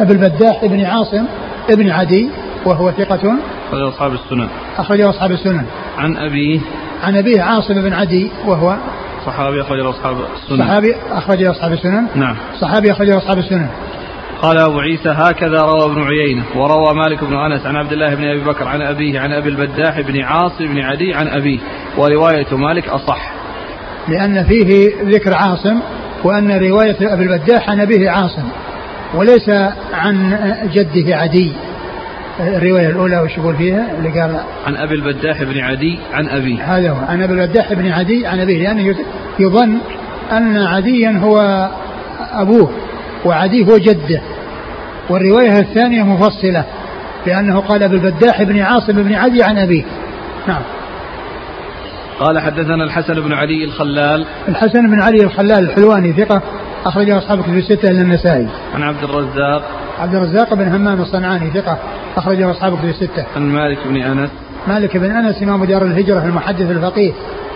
[0.01, 1.25] أبي البداح بن عاصم
[1.71, 2.31] ابن عدي
[2.65, 3.35] وهو ثقة.
[3.69, 4.49] أخرجه أصحاب السنن.
[4.79, 5.65] أخرجه أصحاب السنن.
[5.99, 6.61] عن أبيه
[7.03, 8.77] عن أبيه عاصم بن عدي وهو
[9.27, 10.59] صحابي أخرجه أصحاب السنن.
[10.59, 12.37] صحابي أخرجه أصحاب السنن؟ نعم.
[12.61, 13.69] صحابي أخرجه أصحاب السنن.
[14.43, 18.25] قال أبو عيسى هكذا روى ابن عيينة وروى مالك بن أنس عن عبد الله بن
[18.25, 21.59] أبي بكر عن أبيه عن أبي البداح بن عاصم بن عدي عن أبيه
[21.97, 23.33] ورواية مالك أصح.
[24.09, 25.81] لأن فيه ذكر عاصم
[26.25, 28.49] وأن رواية أبي البداح عن أبيه عاصم
[29.15, 29.49] وليس
[29.93, 30.37] عن
[30.73, 31.53] جده عدي.
[32.41, 36.77] الرواية الأولى وش يقول فيها؟ اللي قال عن أبي البداح بن عدي عن أبيه.
[36.77, 36.97] هذا هو.
[37.09, 38.95] عن أبي البداح بن عدي عن أبيه لأنه
[39.39, 39.79] يظن
[40.33, 41.69] أن عديا هو
[42.33, 42.71] أبوه
[43.25, 44.21] وعدي هو جده.
[45.11, 46.65] والرواية الثانية مفصلة
[47.27, 49.85] لأنه قال أبي البداح بن عاصم بن عدي عن أبيه.
[50.49, 50.63] نعم.
[52.21, 54.27] قال حدثنا الحسن بن علي الخلال.
[54.49, 56.43] الحسن بن علي الخلال الحلواني ثقة
[56.87, 58.49] أخرجه أصحاب في الستة إلى النسائي.
[58.75, 59.88] عن عبد الرزاق.
[60.01, 61.79] عبد الرزاق بن همام الصنعاني ثقة
[62.17, 63.25] أخرجه أصحابه في الستة.
[63.37, 64.31] عن مالك بن أنس.
[64.69, 67.13] مالك بن أنس إمام دار الهجرة المحدث الفقيه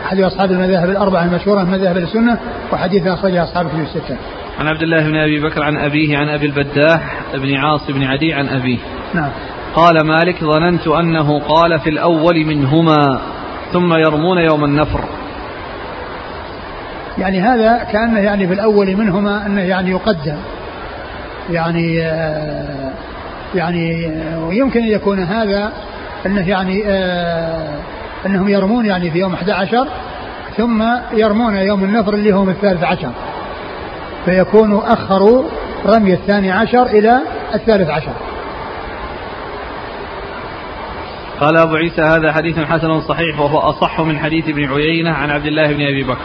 [0.07, 2.39] أحد أصحاب المذاهب الأربعة المشهورة من مذاهب السنة
[2.73, 4.17] وحديث أخرجه أصحابه في الستة.
[4.61, 8.33] عن عبد الله بن أبي بكر عن أبيه عن أبي البداح بن عاص بن عدي
[8.33, 8.79] عن أبيه.
[9.15, 9.31] نعم.
[9.75, 13.21] قال مالك ظننت أنه قال في الأول منهما
[13.73, 15.05] ثم يرمون يوم النفر.
[17.19, 20.37] يعني هذا كأنه يعني في الأول منهما أنه يعني يقدم
[21.51, 22.93] يعني آه،
[23.55, 24.11] يعني
[24.49, 25.73] ويمكن أن يكون هذا
[26.27, 27.79] أنه يعني آه
[28.27, 29.89] أنهم يرمون يعني في يوم 11
[30.57, 33.13] ثم يرمون يوم النفر اللي هو الثالث عشر.
[34.25, 35.45] فيكون أخروا
[35.87, 37.21] رمي الثاني عشر إلى
[37.55, 38.13] الثالث عشر.
[41.41, 45.47] قال أبو عيسى هذا حديث حسن صحيح وهو أصح من حديث ابن عيينة عن عبد
[45.47, 46.25] الله بن أبي بكر.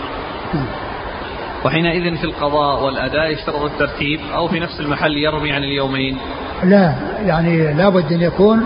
[1.65, 6.17] وحينئذ في القضاء والأداء يشترط الترتيب أو في نفس المحل يرمي عن اليومين.
[6.63, 6.93] لا
[7.25, 8.63] يعني لابد أن يكون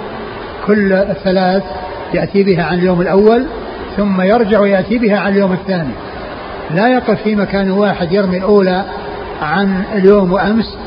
[0.67, 1.63] كل الثلاث
[2.13, 3.45] يأتي بها عن اليوم الأول
[3.97, 5.93] ثم يرجع ويأتي بها عن اليوم الثاني.
[6.71, 8.85] لا يقف في مكان واحد يرمي الأولى
[9.41, 10.77] عن اليوم وأمس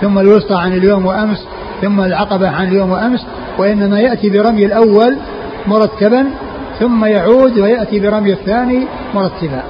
[0.00, 1.46] ثم الوسطى عن اليوم وأمس
[1.82, 3.26] ثم العقبة عن اليوم وأمس
[3.58, 5.16] وإنما يأتي برمي الأول
[5.66, 6.26] مرتبا
[6.80, 9.62] ثم يعود ويأتي برمي الثاني مرتبا.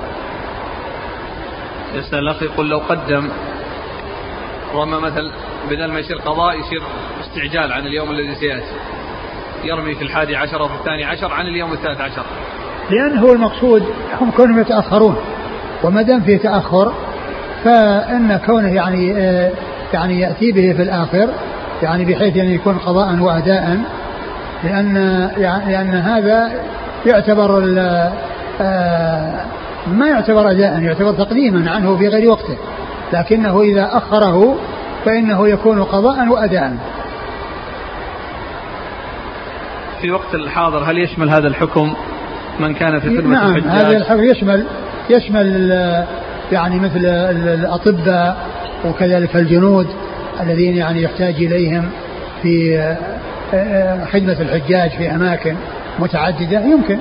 [1.94, 3.28] يسأل الأخ يقول لو قدم
[4.74, 5.30] رمى مثل
[5.70, 6.82] بدل ما يصير قضاء يصير
[7.20, 8.74] استعجال عن اليوم الذي سيأتي.
[9.64, 12.24] يرمي في الحادي عشر وفي الثاني عشر عن اليوم الثالث عشر.
[12.90, 13.82] لأن هو المقصود
[14.20, 15.16] هم كونهم يتأخرون
[15.84, 16.92] وما دام في تأخر
[17.64, 19.50] فإن كونه يعني آه،
[19.92, 21.28] يعني يأتي به في الآخر
[21.82, 23.80] يعني بحيث يعني يكون قضاء وأداء
[24.64, 24.96] لأن
[25.36, 26.52] يعني لأن هذا
[27.06, 27.64] يعتبر
[28.60, 29.44] آه،
[29.86, 32.56] ما يعتبر أداء يعتبر تقديما عنه في غير وقته.
[33.12, 34.56] لكنه إذا أخره
[35.04, 36.76] فإنه يكون قضاء وأداء.
[40.00, 41.94] في وقت الحاضر هل يشمل هذا الحكم
[42.60, 44.66] من كان في خدمة نعم الحجاج؟ هذا الحكم يشمل
[45.10, 45.72] يشمل
[46.52, 47.06] يعني مثل
[47.44, 48.36] الأطباء
[48.84, 49.86] وكذلك الجنود
[50.40, 51.90] الذين يعني يحتاج إليهم
[52.42, 52.78] في
[54.12, 55.54] خدمة الحجاج في أماكن
[55.98, 56.60] متعددة.
[56.60, 56.98] يمكن.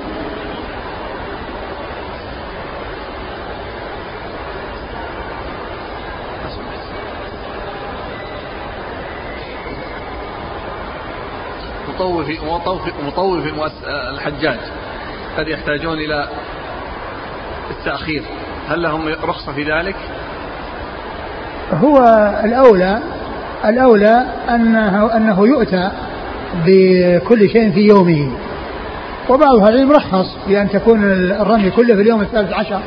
[12.02, 13.44] مطوف مطوف مطوف
[13.86, 14.58] الحجاج.
[15.38, 16.28] قد يحتاجون إلى
[17.70, 18.22] التأخير؟
[18.68, 19.96] هل لهم رخصة في ذلك؟
[21.72, 21.98] هو
[22.44, 22.98] الأولى
[23.64, 25.90] الأولى أنه أنه يؤتى
[26.66, 28.30] بكل شيء في يومه.
[29.28, 32.80] وبعض أهل العلم رخص بأن تكون الرمي كله في اليوم الثالث عشر.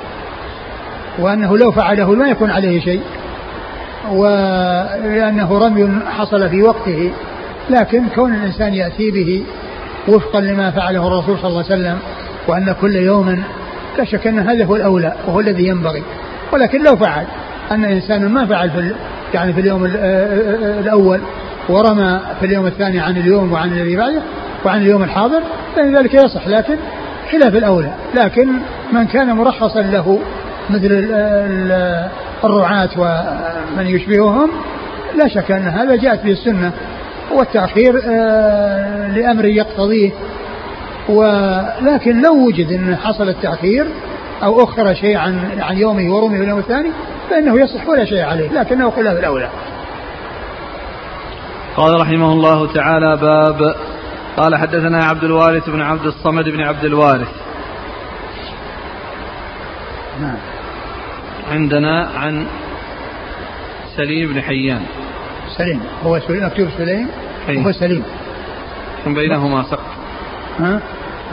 [1.19, 3.01] وأنه لو فعله ما يكون عليه شيء.
[4.11, 7.11] ولأنه رمي حصل في وقته.
[7.69, 9.43] لكن كون الإنسان يأتي به
[10.07, 11.99] وفقا لما فعله الرسول صلى الله عليه وسلم
[12.47, 13.43] وأن كل يوم
[13.97, 16.03] لا شك أن هذا هو الأولى وهو الذي ينبغي.
[16.53, 17.25] ولكن لو فعل
[17.71, 18.91] أن إنسان ما فعل في
[19.33, 19.85] يعني في اليوم
[20.79, 21.19] الأول
[21.69, 24.21] ورمى في اليوم الثاني عن اليوم وعن الذي بعده
[24.65, 25.41] وعن اليوم الحاضر
[25.75, 26.47] فإن ذلك يصح.
[26.47, 26.75] لكن
[27.31, 27.91] خلاف الأولى.
[28.15, 28.47] لكن
[28.93, 30.19] من كان مرخصا له
[30.69, 30.87] مثل
[32.43, 34.49] الرعاة ومن يشبههم
[35.15, 36.71] لا شك أن هذا جاءت به السنة.
[37.31, 40.11] والتأخير آه، لأمر يقتضيه.
[41.09, 43.85] ولكن لو وجد أن حصل التأخير
[44.43, 46.89] أو أخر شيء عن عن يومه ورمي في اليوم الثاني
[47.29, 49.49] فإنه يصح ولا شيء عليه لكنه خلاف الأولى.
[51.77, 53.75] قال رحمه الله تعالى باب
[54.37, 57.31] قال حدثنا عبد الوارث بن عبد الصمد بن عبد الوارث.
[60.21, 60.37] نعم.
[61.51, 62.45] عندنا عن
[63.97, 64.81] سليم بن حيان.
[65.57, 65.81] سليم.
[66.05, 67.07] هو سليم مكتوب سليم
[67.49, 68.03] هو سليم.
[69.07, 69.91] بينهما سقط.
[70.59, 70.81] ها؟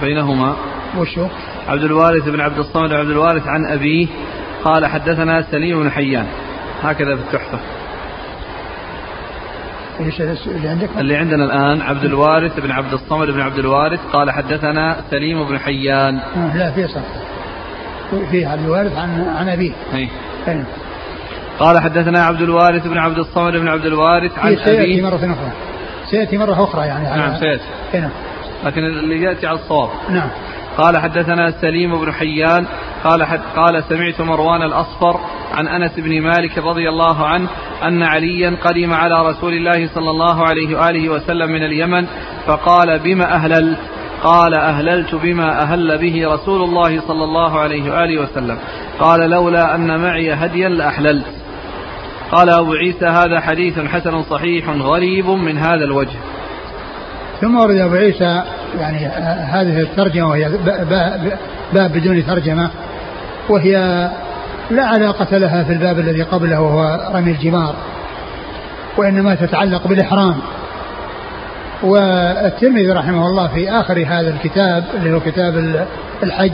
[0.02, 0.56] بينهما.
[0.98, 1.26] وشو
[1.68, 4.06] عبد الوارث بن عبد الصمد عبد الوارث عن أبيه
[4.64, 6.26] قال حدثنا سليم بن حيان.
[6.82, 7.58] هكذا في التحفة
[10.00, 14.30] إيش اللي عندك؟ اللي عندنا الآن عبد الوارث بن عبد الصمد بن عبد الوارث قال
[14.30, 16.18] حدثنا سليم بن حيان.
[16.18, 17.00] آه لا في صح.
[18.30, 19.72] في عبد الوارث عن عن أبيه.
[19.94, 20.08] أي.
[21.58, 25.52] قال حدثنا عبد الوارث بن عبد الصمد بن عبد الوارث عن أبيه سيأتي مرة أخرى.
[26.10, 27.64] سيأتي مرة أخرى يعني نعم سيأتي.
[27.94, 28.10] نعم.
[28.64, 29.88] لكن اللي يأتي على الصواب.
[30.10, 30.28] نعم.
[30.78, 32.66] قال حدثنا سليم بن حيان
[33.04, 35.20] قال حد قال سمعت مروان الأصفر
[35.54, 37.48] عن أنس بن مالك رضي الله عنه
[37.84, 42.06] أن عليا قدم على رسول الله صلى الله عليه وآله وسلم من اليمن
[42.46, 43.78] فقال بما أهللت
[44.22, 48.58] قال أهللت بما أهل به رسول الله صلى الله عليه وآله وسلم.
[49.00, 51.26] قال لولا أن معي هديا لأحللت.
[52.32, 56.18] قال أبو عيسى هذا حديث حسن صحيح غريب من هذا الوجه.
[57.40, 58.42] ثم ورد أبو عيسى
[58.78, 59.06] يعني
[59.52, 60.48] هذه الترجمة وهي
[61.72, 62.70] باب بدون ترجمة
[63.48, 63.74] وهي
[64.70, 67.74] لا علاقة لها في الباب الذي قبله وهو رمي الجمار
[68.96, 70.34] وإنما تتعلق بالإحرام.
[71.82, 75.86] والترمذي رحمه الله في آخر هذا الكتاب اللي هو كتاب
[76.22, 76.52] الحج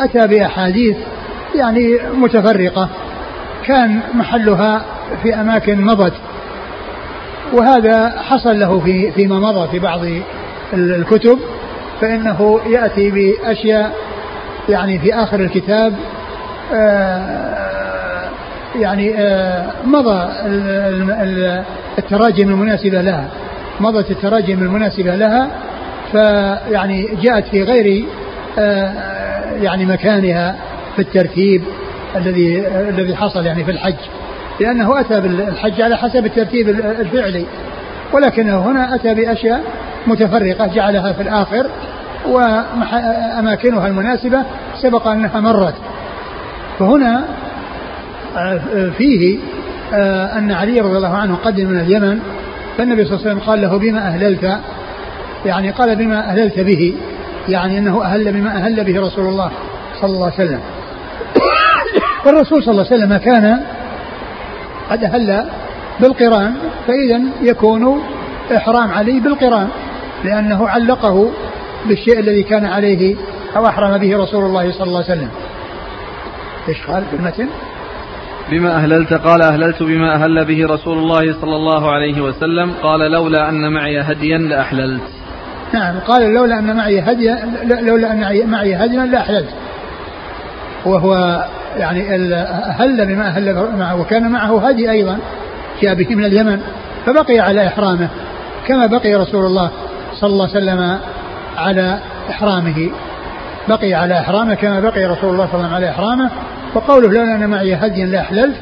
[0.00, 0.96] أتى بأحاديث
[1.54, 2.88] يعني متفرقة
[3.64, 4.84] كان محلها
[5.22, 6.12] في أماكن مضت
[7.52, 10.00] وهذا حصل له في فيما مضى في بعض
[10.72, 11.38] الكتب
[12.00, 13.96] فإنه يأتي بأشياء
[14.68, 15.94] يعني في آخر الكتاب
[16.74, 18.28] آه،
[18.76, 20.32] يعني آه، مضى
[21.98, 23.28] التراجم المناسبة لها.
[23.80, 25.48] مضت التراجم المناسبة لها
[26.12, 28.04] فيعني جاءت في غير
[28.58, 28.92] آه،
[29.62, 30.56] يعني مكانها
[30.96, 31.62] في الترتيب
[32.16, 33.94] الذي الذي حصل يعني في الحج.
[34.60, 37.46] لأنه أتى بالحج على حسب الترتيب الفعلي.
[38.12, 39.62] ولكنه هنا أتى بأشياء
[40.06, 41.66] متفرقة جعلها في الآخر
[42.28, 44.38] وأماكنها المناسبة
[44.82, 45.74] سبق أنها مرت.
[46.78, 47.24] فهنا
[48.36, 48.60] آه،
[48.98, 49.38] فيه
[49.94, 52.20] آه، أن علي رضي الله عنه قدم من اليمن
[52.78, 54.58] فالنبي صلى الله عليه وسلم قال له بما أهللت؟
[55.46, 56.94] يعني قال بما أهللت به
[57.48, 59.50] يعني أنه أهل بما أهل به رسول الله
[60.00, 60.60] صلى الله عليه وسلم.
[62.26, 63.60] والرسول صلى الله عليه وسلم كان
[64.90, 65.44] قد أهل
[66.00, 66.54] بالقران
[66.86, 68.02] فإذا يكون
[68.56, 69.68] إحرام علي بالقران
[70.24, 71.30] لأنه علقه
[71.86, 73.16] بالشيء الذي كان عليه
[73.56, 75.30] أو أحرم به رسول الله صلى الله عليه وسلم.
[76.68, 77.48] إيش قال؟ في المتن؟
[78.50, 83.48] بما أهللت قال أهللت بما أهل به رسول الله صلى الله عليه وسلم قال لولا
[83.48, 85.02] أن معي هديا لأحللت.
[85.74, 87.38] نعم قال لولا أن معي هديا
[87.80, 89.54] لولا أن معي هديا لأحللت.
[90.84, 91.44] وهو
[91.76, 95.18] يعني أهل بما أهل معه وكان معه هدي أيضا
[95.82, 96.60] جاء به من اليمن
[97.06, 98.08] فبقي على إحرامه
[98.66, 99.70] كما بقي رسول الله
[100.14, 100.98] صلى الله عليه وسلم
[101.56, 101.98] على
[102.30, 102.90] إحرامه.
[103.68, 106.30] بقي على إحرامه كما بقي رسول الله صلى الله عليه وسلم على إحرامه.
[106.74, 108.56] وقوله لولا أن معي هديا لأحللت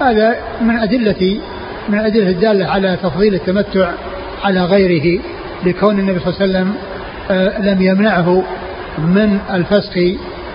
[0.00, 1.40] هذا من أدلة
[1.88, 3.90] من أدلة الدالة على تفضيل التمتع
[4.44, 5.22] على غيره
[5.66, 6.74] لكون النبي صلى الله عليه وسلم
[7.30, 8.42] آه، لم يمنعه
[8.98, 9.96] من الفسخ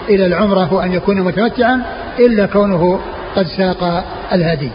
[0.09, 1.81] إلى العمرة وأن يكون متمتعا.
[2.19, 2.99] إلا كونه
[3.35, 4.69] قد ساق الهدي.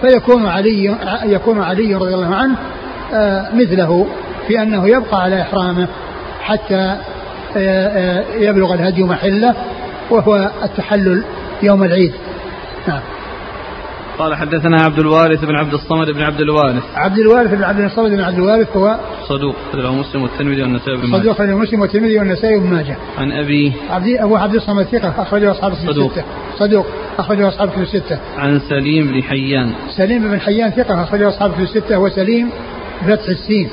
[0.00, 2.56] فيكون علي يكون علي رضي الله عنه
[3.14, 4.06] آه، مثله
[4.48, 5.88] في أنه يبقى على إحرامه
[6.42, 6.96] حتى
[7.56, 9.54] آه، يبلغ الهدي محله
[10.10, 11.24] وهو التحلل
[11.62, 12.12] يوم العيد.
[12.88, 13.00] نعم.
[14.18, 16.82] قال حدثنا عبد الوارث بن عبد الصمد بن عبد الوارث.
[16.94, 18.96] عبد الوارث بن عبد الصمد بن عبد الوارث هو
[19.28, 21.20] صدوق أخرجه مسلم والترمذي والنسائي بن ماجه.
[21.20, 22.96] صدوق أخرجه مسلم والترمذي والنسائي بن ماجه.
[23.18, 26.24] عن أبي عبد أبو عبد الصمد ثقة أخرجه أصحاب الكتب الستة.
[26.58, 26.86] صدوق
[27.18, 28.18] أخرجه أصحاب الكتب الستة.
[28.38, 29.72] عن سليم بن حيان.
[29.96, 31.98] سليم بن حيان ثقة أخرجه أصحاب الكتب الستة.
[31.98, 32.50] وسليم
[33.06, 33.68] بفتح السين.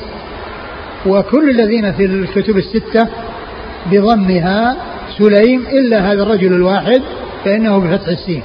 [1.06, 3.08] وكل الذين في الكتب الستة
[3.92, 4.78] بضمها
[5.18, 7.02] سليم إلا هذا الرجل الواحد
[7.46, 8.44] فإنه بفتح السين.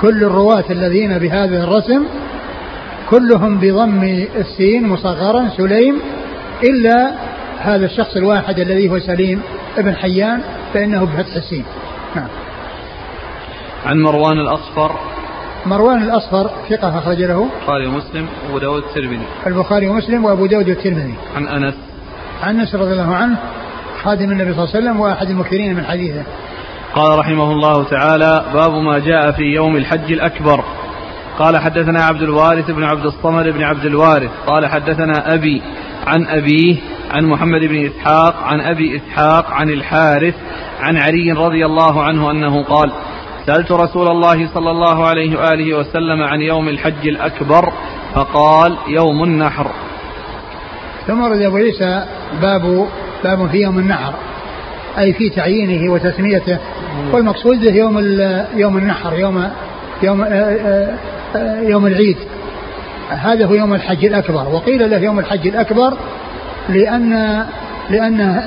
[0.00, 2.06] كل الرواة الذين بهذا الرسم
[3.10, 4.04] كلهم بضم
[4.36, 6.00] السين مصغرا سليم
[6.62, 7.12] إلا
[7.58, 9.42] هذا الشخص الواحد الذي هو سليم
[9.78, 10.40] ابن حيان
[10.74, 11.64] فإنه بفتح السين.
[12.16, 12.28] نعم.
[13.86, 14.96] عن مروان الأصفر.
[15.66, 17.46] مروان الأصفر ثقة أخرج له.
[17.60, 19.26] البخاري ومسلم وأبو داود الترمذي.
[19.46, 21.14] البخاري ومسلم وأبو داود الترمذي.
[21.36, 21.74] عن أنس.
[22.42, 23.36] عن أنس رضي الله عنه
[24.02, 26.22] خادم النبي صلى الله عليه وسلم وأحد المكثرين من حديثه.
[26.94, 30.64] قال رحمه الله تعالى باب ما جاء في يوم الحج الأكبر.
[31.38, 34.30] قال حدثنا عبد الوارث بن عبد الصمد بن عبد الوارث.
[34.46, 35.62] قال حدثنا أبي
[36.06, 36.76] عن أبيه
[37.10, 40.34] عن محمد بن إسحاق عن أبي إسحاق عن الحارث
[40.80, 42.92] عن علي رضي الله عنه أنه قال
[43.46, 47.72] سألت رسول الله صلى الله عليه وآله وسلم عن يوم الحج الأكبر
[48.14, 49.70] فقال يوم النحر.
[51.06, 52.04] ثم ورد أبو عيسى
[52.42, 52.88] باب
[53.24, 54.14] باب في يوم النحر.
[54.98, 56.58] أي في تعيينه وتسميته.
[57.12, 57.98] والمقصود به يوم
[58.54, 59.50] يوم النحر يوم
[60.02, 60.94] يوم آه، آه،
[61.36, 62.16] آه، يوم العيد.
[63.08, 64.48] هذا هو يوم الحج الأكبر.
[64.48, 65.96] وقيل له يوم الحج الأكبر
[66.68, 67.44] لأن
[67.90, 68.42] لأن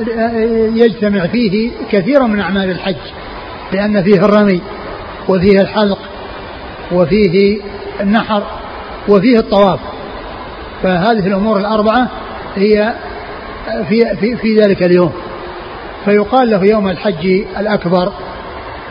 [0.75, 2.95] يجتمع فيه كثير من أعمال الحج
[3.73, 4.61] لأن فيه الرمي
[5.29, 5.99] وفيه الحلق
[6.91, 7.61] وفيه
[8.01, 8.43] النحر
[9.07, 9.79] وفيه الطواف.
[10.83, 12.07] فهذه الأمور الأربعة
[12.55, 12.93] هي
[13.89, 15.13] في, في, في ذلك اليوم.
[16.05, 17.25] فيقال له يوم الحج
[17.59, 18.13] الأكبر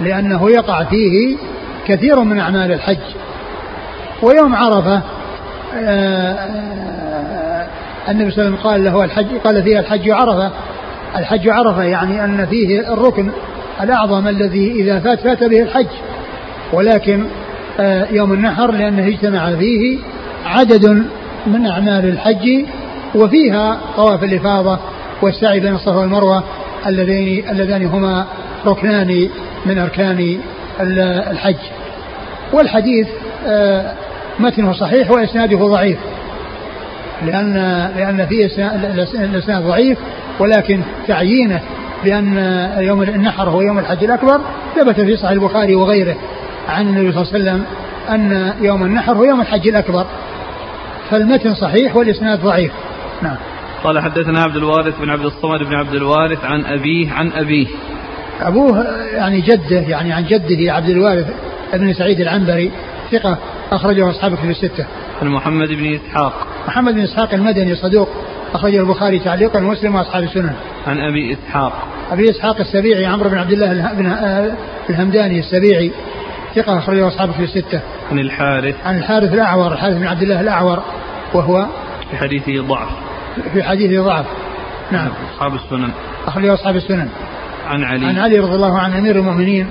[0.01, 1.37] لأنه يقع فيه
[1.87, 2.99] كثير من أعمال الحج.
[4.23, 5.03] ويوم عرفة
[5.75, 7.67] آه، آه،
[8.09, 10.51] النبي صلى الله عليه وسلم قال له الحج قال فيها الحج عرفة.
[11.17, 13.31] الحج عرفة يعني أن فيه الركن
[13.83, 15.87] الأعظم الذي إذا فات فات به الحج.
[16.73, 17.25] ولكن
[17.81, 19.99] آه، يوم النحر لأنه اجتمع فيه
[20.47, 21.07] عدد
[21.47, 22.65] من أعمال الحج
[23.15, 24.79] وفيها طواف الإفاضة
[25.23, 26.45] والسعي بين الصفا والمروة.
[26.87, 28.27] اللذين اللذان هما
[28.67, 29.29] ركنان
[29.67, 30.41] من أركان
[31.31, 31.57] الحج.
[32.53, 33.09] والحديث
[33.47, 33.93] آه،
[34.39, 35.99] متنه صحيح وإسناده ضعيف.
[37.27, 37.55] لأن
[37.97, 38.47] لأن فيه
[39.15, 39.99] الإسناد ضعيف
[40.39, 41.61] ولكن تعيينه
[42.05, 42.37] بأن
[42.79, 44.41] يوم النحر هو يوم الحج الأكبر
[44.77, 46.17] ثبت في صحيح البخاري وغيره
[46.69, 47.65] عن النبي صلى الله عليه وسلم
[48.11, 50.07] أن يوم النحر هو يوم الحج الأكبر.
[51.11, 52.73] فالمتن صحيح والإسناد ضعيف.
[53.23, 53.37] نعم.
[53.85, 57.67] قال حدثنا عبد الوارث بن عبد الصمد بن عبد الوارث عن أبيه عن أبيه
[58.41, 61.27] أبوه يعني جده يعني عن جده عبد الوارث
[61.75, 62.71] بن سعيد العنبري
[63.13, 63.39] ثقة
[63.73, 64.87] أخرجه أصحاب كتب الستة.
[65.23, 66.47] عن محمد بن إسحاق.
[66.69, 68.09] محمد بن إسحاق المدني صدوق
[68.55, 70.53] أخرجه البخاري تعليقا ومسلم وأصحاب السنن.
[70.87, 71.73] عن أبي إسحاق.
[72.13, 74.07] أبي إسحاق السبيعي عمرو بن عبد الله بن
[74.91, 75.93] الهمداني السبيعي
[76.55, 77.81] ثقة أخرجه أصحاب كتب الستة.
[78.11, 78.75] عن الحارث.
[78.85, 80.83] عن الحارث الأعور الحارث بن عبد الله الأعور
[81.35, 81.67] وهو
[82.11, 83.12] في حديثه ضعف.
[83.53, 84.27] في حديثه ضعف.
[84.91, 85.09] نعم.
[85.35, 85.91] أصحاب السنن.
[86.27, 87.09] أخرجه أصحاب السنن.
[87.67, 88.07] عن علي.
[88.07, 89.67] عن علي رضي الله عنه أمير المؤمنين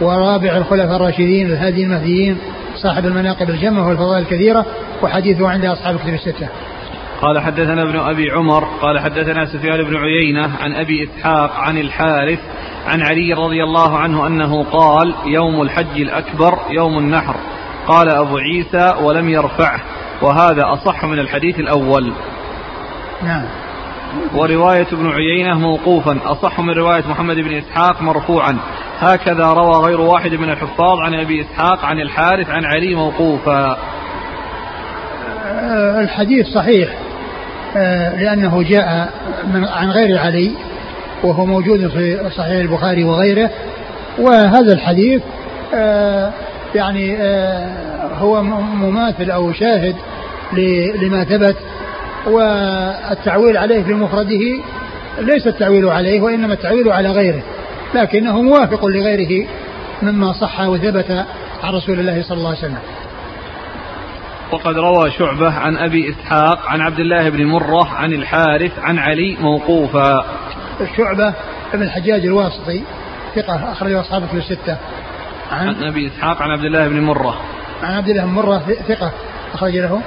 [0.00, 2.38] ورابع الخلفاء الراشدين الهادي المهديين
[2.76, 4.66] صاحب المناقب الجمة والفضائل الكثيرة
[5.02, 6.48] وحديثه عند أصحاب الكتب الستة.
[7.22, 12.38] قال حدثنا ابن أبي عمر قال حدثنا سفيان بن عيينة عن أبي إسحاق عن الحارث
[12.86, 17.36] عن علي رضي الله عنه أنه قال يوم الحج الأكبر يوم النحر
[17.86, 19.80] قال أبو عيسى ولم يرفعه
[20.22, 22.12] وهذا أصح من الحديث الأول
[23.24, 23.42] نعم.
[24.34, 26.18] ورواية ابن عيينة موقوفا.
[26.24, 28.58] أصح من رواية محمد بن إسحاق مرفوعا.
[29.00, 33.78] هكذا روى غير واحد من الحفاظ عن أبي إسحاق عن الحارث عن علي موقوفا.
[35.46, 36.88] آه، الحديث صحيح.
[37.76, 39.12] آه، لأنه جاء
[39.54, 40.52] من عن غير علي
[41.22, 43.50] وهو موجود في صحيح البخاري وغيره.
[44.18, 45.22] وهذا الحديث
[45.74, 46.32] آه،
[46.74, 47.16] يعني
[48.18, 48.42] هو
[48.74, 49.96] مماثل أو شاهد
[51.02, 51.56] لما ثبت
[52.26, 54.40] والتعويل عليه في مفرده
[55.18, 57.42] ليس التعويل عليه وإنما التعويل على غيره
[57.94, 59.48] لكنه موافق لغيره
[60.02, 61.10] مما صح وثبت
[61.62, 62.78] عن رسول الله صلى الله عليه وسلم.
[64.52, 69.36] وقد روى شعبة عن أبي إسحاق عن عبد الله بن مرة عن الحارث عن علي
[69.40, 70.24] موقوفا.
[70.96, 71.34] شعبة
[71.74, 72.82] ابن الحجاج الواسطي
[73.34, 74.76] ثقة أخرجه أصحابه في الستة.
[75.50, 77.40] عن, عن أبي إسحاق عن عبد الله بن مرة.
[77.82, 79.12] عن عبد الله بن مرة ثقة
[79.54, 80.02] أخرج له.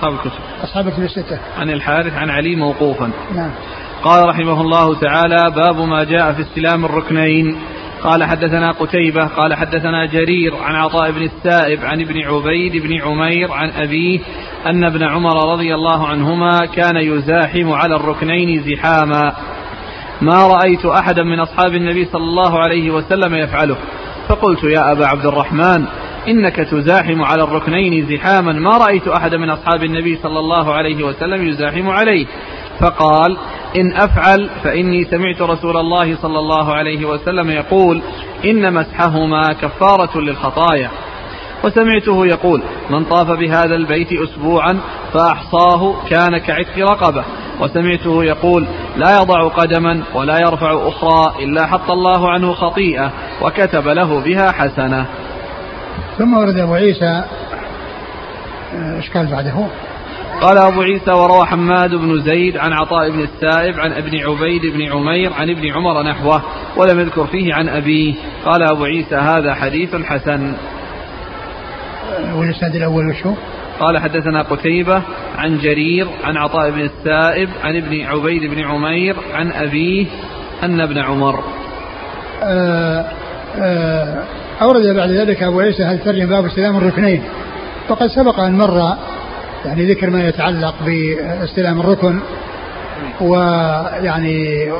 [0.00, 1.38] أصحاب الكتب أصحاب الكتب الستة.
[1.58, 3.10] عن الحارث عن علي موقوفا.
[3.34, 3.50] نعم.
[4.04, 7.56] قال رحمه الله تعالى باب ما جاء في استلام الركنين.
[8.02, 13.52] قال حدثنا قتيبة قال حدثنا جرير عن عطاء بن السائب عن ابن عبيد بن عمير
[13.52, 14.20] عن أبيه
[14.66, 19.32] أن ابن عمر رضي الله عنهما كان يزاحم على الركنين زحاما.
[20.20, 23.76] ما رأيت أحدا من أصحاب النبي صلى الله عليه وسلم يفعله.
[24.28, 25.86] فقلت يا أبا عبد الرحمن
[26.28, 28.52] إنك تزاحم على الركنين زحاما.
[28.52, 32.26] ما رأيت أحد من أصحاب النبي صلى الله عليه وسلم يزاحم عليه.
[32.80, 33.36] فقال
[33.76, 38.02] إن أفعل فإني سمعت رسول الله صلى الله عليه وسلم يقول
[38.44, 40.90] إن مسحهما كفارة للخطايا.
[41.64, 44.80] وسمعته يقول من طاف بهذا البيت أسبوعا
[45.12, 47.24] فأحصاه كان كعتق رقبة.
[47.60, 48.66] وسمعته يقول
[48.96, 53.12] لا يضع قدما ولا يرفع أخرى إلا حط الله عنه خطيئة
[53.42, 55.06] وكتب له بها حسنة.
[56.18, 57.24] ثم ورد أبو عيسى
[58.96, 59.66] إيش قال بعده؟
[60.40, 64.92] قال أبو عيسى وروى حماد بن زيد عن عطاء بن السائب عن ابن عبيد بن
[64.92, 66.42] عمير عن ابن عمر نحوه
[66.76, 70.52] ولم يذكر فيه عن أبيه قال أبو عيسى هذا حديث حسن
[72.34, 73.34] والإسناد الأول وشو؟
[73.80, 75.02] قال حدثنا قتيبة
[75.38, 80.06] عن جرير عن عطاء بن السائب عن ابن عبيد بن عمير عن أبيه
[80.62, 81.44] أن ابن عمر
[82.42, 83.04] آه
[83.58, 84.22] آه
[84.62, 87.22] أورد بعد ذلك أبو عيسى هل ترجم باب استلام الركنين؟
[87.88, 88.96] وقد سبق أن مر
[89.64, 92.20] يعني ذكر ما يتعلق باستلام الركن
[93.20, 94.72] ويعني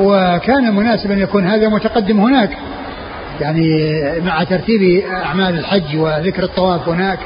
[0.00, 2.50] وكان مناسبا يكون هذا متقدم هناك
[3.40, 7.18] يعني مع ترتيب أعمال الحج وذكر الطواف هناك.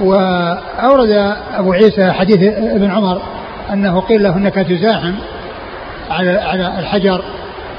[0.00, 3.22] وأورد أبو عيسى حديث ابن عمر
[3.72, 5.14] أنه قيل له أنك تزاحم
[6.10, 7.24] على على الحجر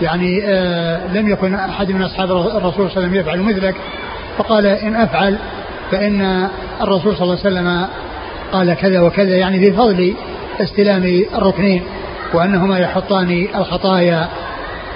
[0.01, 3.75] يعني آه لم يكن أحد من أصحاب الرسول صلى الله عليه وسلم يفعل مثلك.
[4.37, 5.37] فقال إن أفعل
[5.91, 6.47] فإن
[6.81, 7.87] الرسول صلى الله عليه وسلم
[8.51, 10.13] قال كذا وكذا يعني في فضل
[10.61, 11.83] استلام الركنين
[12.33, 14.27] وأنهما يحطان الخطايا.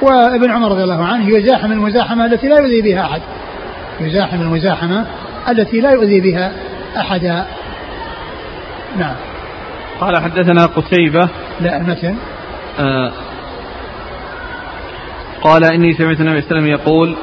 [0.01, 3.21] وابن عمر رضي الله عنه يزاحم المزاحمة التي لا يؤذي بها أحد.
[3.99, 5.05] يزاحم المزاحمة
[5.49, 6.51] التي لا يؤذي بها
[6.97, 7.45] أحدا
[8.97, 9.15] نعم.
[10.01, 11.29] قال حدثنا قتيبة.
[11.61, 12.15] لا المتن.
[12.79, 13.11] آه
[15.41, 17.15] قال إني سمعت النبي صلى الله عليه وسلم يقول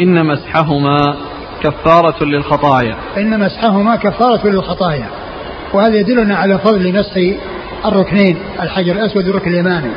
[0.00, 1.16] إن مسحهما
[1.62, 2.96] كفارة للخطايا.
[3.16, 5.06] إن مسحهما كفارة للخطايا.
[5.72, 7.16] وهذا يدلنا على فضل مسح
[7.86, 9.90] الركنين الحجر الأسود والركن اليماني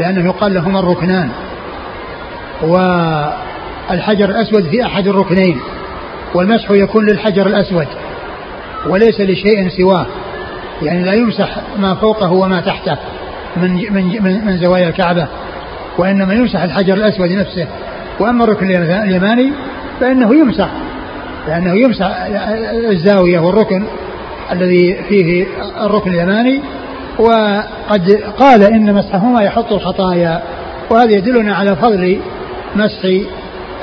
[0.00, 1.30] لأنه يقال لهما الركنان.
[2.62, 5.60] والحجر الأسود في أحد الركنين
[6.34, 7.86] والمسح يكون للحجر الأسود
[8.86, 10.06] وليس لشيء سواه.
[10.82, 12.96] يعني لا يمسح ما فوقه وما تحته
[13.56, 15.28] من من من زوايا الكعبة.
[15.98, 17.66] وإنما يمسح الحجر الأسود نفسه
[18.20, 19.52] وأما الركن اليماني
[20.00, 20.68] فإنه يمسح
[21.48, 22.06] لأنه يمسح
[22.90, 23.84] الزاوية والركن
[24.52, 25.46] الذي فيه
[25.80, 26.62] الركن اليماني
[27.18, 30.42] وقد قال إن مسحهما يحط الخطايا
[30.90, 32.20] وهذا يدلنا على فضل
[32.76, 33.04] مسح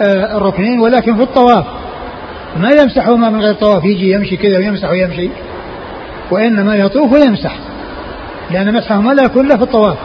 [0.01, 1.65] آه، الركنين ولكن في الطواف
[2.57, 5.29] ما يمسحهما من غير طواف يجي يمشي كذا ويمسح ويمشي
[6.31, 7.55] وإنما يطوف ويمسح
[8.51, 9.97] لأن مسحهما لا يكون إلا في الطواف.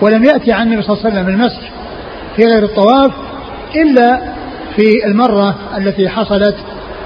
[0.00, 1.72] ولم يأتي عن النبي صلى الله عليه وسلم المسح
[2.36, 3.12] في غير الطواف
[3.76, 4.20] إلا
[4.76, 6.56] في المرة التي حصلت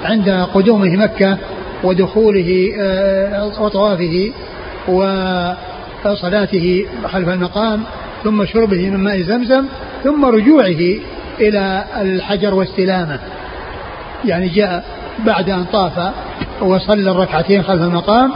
[0.03, 1.37] عند قدومه مكة
[1.83, 4.31] ودخوله آه، وطوافه
[6.05, 7.83] وصلاته خلف المقام
[8.23, 9.65] ثم شربه من ماء زمزم
[10.03, 10.99] ثم رجوعه
[11.39, 13.19] إلى الحجر واستلامه.
[14.25, 14.85] يعني جاء
[15.25, 16.13] بعد أن طاف
[16.61, 18.31] وصلى الركعتين خلف المقام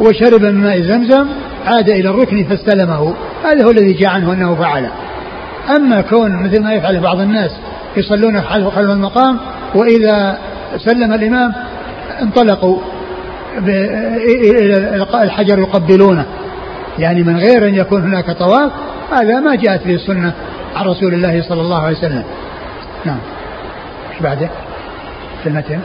[0.00, 1.26] وشرب من ماء زمزم
[1.66, 3.14] عاد إلى الركن فاستلمه.
[3.44, 4.90] هذا هو الذي جاء عنه أنه فعله.
[5.76, 7.50] أما كون مثل ما يفعل بعض الناس
[7.96, 9.38] يصلون خلف المقام
[9.74, 10.38] وإذا
[10.76, 11.52] سلم الإمام
[12.22, 12.78] انطلقوا
[13.58, 16.26] إلى الحجر يقبلونه.
[16.98, 18.72] يعني من غير أن يكون هناك طواف
[19.12, 20.32] هذا ما جاءت به السنة
[20.76, 22.24] عن رسول الله صلى الله عليه وسلم.
[23.04, 23.18] نعم.
[24.12, 24.50] إيش بعده؟
[25.42, 25.80] في المتن.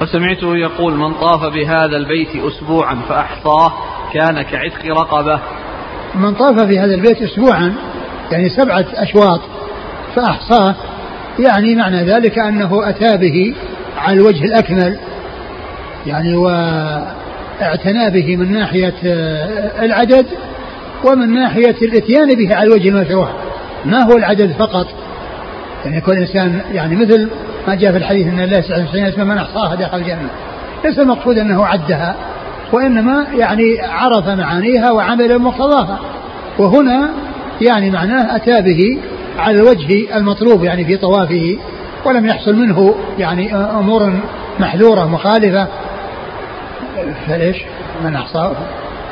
[0.00, 3.72] فسمعته يقول من طاف بهذا البيت أسبوعا فأحصاه
[4.12, 5.40] كان كعتق رقبة.
[6.14, 7.74] من طاف في هذا البيت أسبوعا
[8.32, 9.40] يعني سبعة أشواط
[10.16, 10.74] فأحصاه
[11.38, 13.54] يعني معنى ذلك أنه أتى به
[13.98, 14.98] على الوجه الأكمل
[16.06, 20.26] يعني واعتنى به من ناحية آه، العدد
[21.04, 23.28] ومن ناحية الإتيان به على الوجه المشروع.
[23.84, 24.86] ما هو العدد فقط؟
[25.84, 27.30] يعني يكون الإنسان يعني مثل
[27.68, 30.30] ما جاء في الحديث أن الله سبحانه اسم من أحصاها دخل الجنة.
[30.84, 32.16] ليس المقصود أنه عدها.
[32.72, 35.98] وإنما يعني عرف معانيها وعمل مقتضاها.
[36.58, 37.10] وهنا
[37.60, 38.98] يعني معناه أتى به
[39.38, 41.58] على الوجه المطلوب يعني في طوافه
[42.04, 44.12] ولم يحصل منه يعني أمور
[44.60, 45.68] محذورة مخالفة.
[47.26, 47.56] فليش؟
[48.04, 48.52] من أحصاه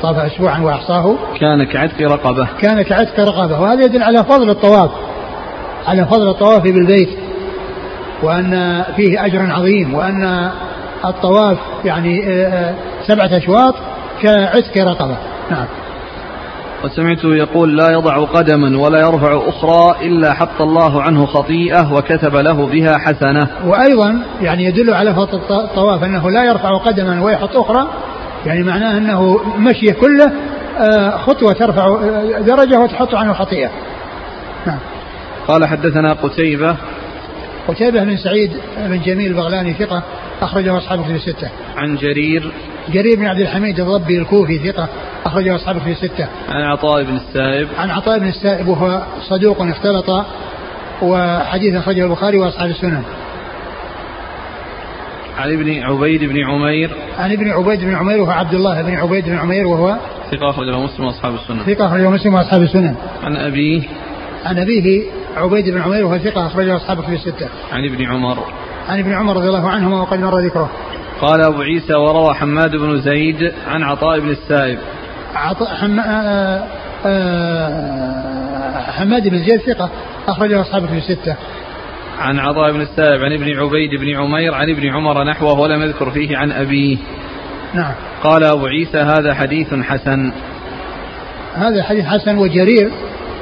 [0.02, 2.48] طاف أسبوعا وأحصاه كان كعتق رقبة.
[2.60, 3.60] كان كعتق رقبة.
[3.60, 4.90] وهذا يدل على فضل الطواف
[5.86, 7.08] على فضل الطواف بالبيت
[8.22, 10.50] وأن فيه أجر عظيم وأن
[11.04, 12.74] الطواف يعني آه، آه،
[13.06, 13.74] سبعة أشواط
[14.22, 15.16] كعتق رقبة.
[15.50, 15.66] نعم.
[16.84, 22.66] وسمعته يقول لا يضع قدما ولا يرفع أخرى إلا حط الله عنه خطيئة وكتب له
[22.66, 23.48] بها حسنة.
[23.66, 27.88] وأيضا يعني يدل على فضل الطواف أنه لا يرفع قدما ويحط أخرى
[28.46, 30.32] يعني معناه أنه مشي كله
[30.78, 33.70] آه، خطوة ترفع آه، درجة وتحط عنه خطيئة.
[34.66, 34.78] نعم.
[35.48, 36.76] قال حدثنا قتيبة.
[37.68, 40.02] قتيبة بن سعيد بن جميل البغلاني ثقة
[40.42, 41.50] أخرجه أصحابه في الستة.
[41.76, 42.52] عن جرير
[42.92, 44.88] جرير بن عبد الحميد الضبي الكوفي ثقة
[45.26, 46.28] أخرجه أصحابه في الستة.
[46.48, 47.68] عن عطاء بن السائب.
[47.78, 50.26] عن عطاء بن السائب وهو صدوق اختلط
[51.02, 53.02] وحديث أخرجه البخاري وأصحاب السنن.
[55.38, 56.90] عن ابن عبيد بن عمير.
[57.18, 59.96] عن ابن عبيد بن عمير وهو عبد الله بن عبيد بن عمير وهو
[60.30, 61.74] ثقة أخرجه مسلم وأصحاب السنن.
[61.74, 62.94] ثقة أخرجه مسلم وأصحاب السنن.
[63.22, 63.82] عن أبيه.
[64.44, 65.02] عن أبيه
[65.36, 68.38] عبيد بن عمير وهو ثقة أخرجه أصحابه في الستة عن ابن عمر.
[68.88, 70.70] عن ابن عمر رضي الله عنهما وقد مر ذكره.
[71.20, 74.78] قال أبو عيسى وروى حماد بن زيد عن عطاء بن السائب.
[75.34, 76.00] عطاء حم...
[76.00, 76.64] آآ آه،
[77.06, 77.68] آآ
[78.76, 79.90] آه، حماد بن زيد ثقة
[80.28, 81.36] أخرجه أصحابه في الستة.
[82.18, 86.10] عن عطاء بن السائب عن ابن عبيد بن عمير عن ابن عمر نحوه ولم يذكر
[86.10, 86.96] فيه عن أبيه.
[87.74, 87.92] نعم.
[88.22, 90.32] قال أبو عيسى هذا حديث حسن.
[91.54, 92.90] هذا حديث حسن وجرير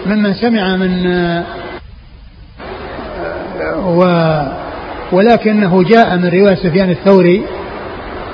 [0.07, 1.07] ممن سمع من
[3.77, 4.03] و
[5.13, 7.43] ولكنه جاء من رواية سفيان الثوري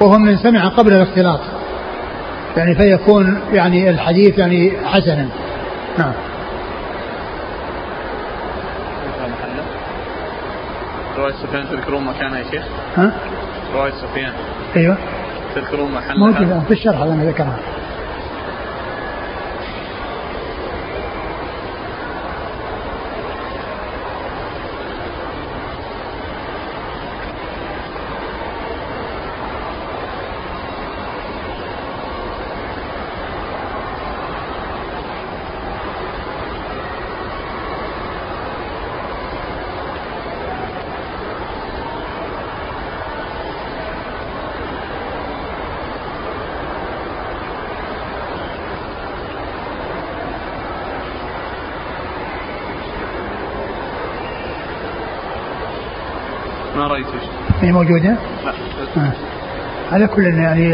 [0.00, 1.40] وهو من سمع قبل الاختلاط
[2.56, 5.28] يعني فيكون يعني الحديث يعني حسنا
[5.98, 6.12] نعم
[11.18, 12.64] رواية سفيان تذكرون مكانها يا شيخ؟
[12.96, 13.12] ها؟
[13.74, 14.32] رواية سفيان
[14.76, 14.96] أيوه
[15.54, 17.58] تذكرون محلها؟ موجودة في الشرح أنا ذكرها
[57.63, 58.16] هي موجودة؟
[58.96, 59.12] آه.
[59.92, 60.68] على كل يعني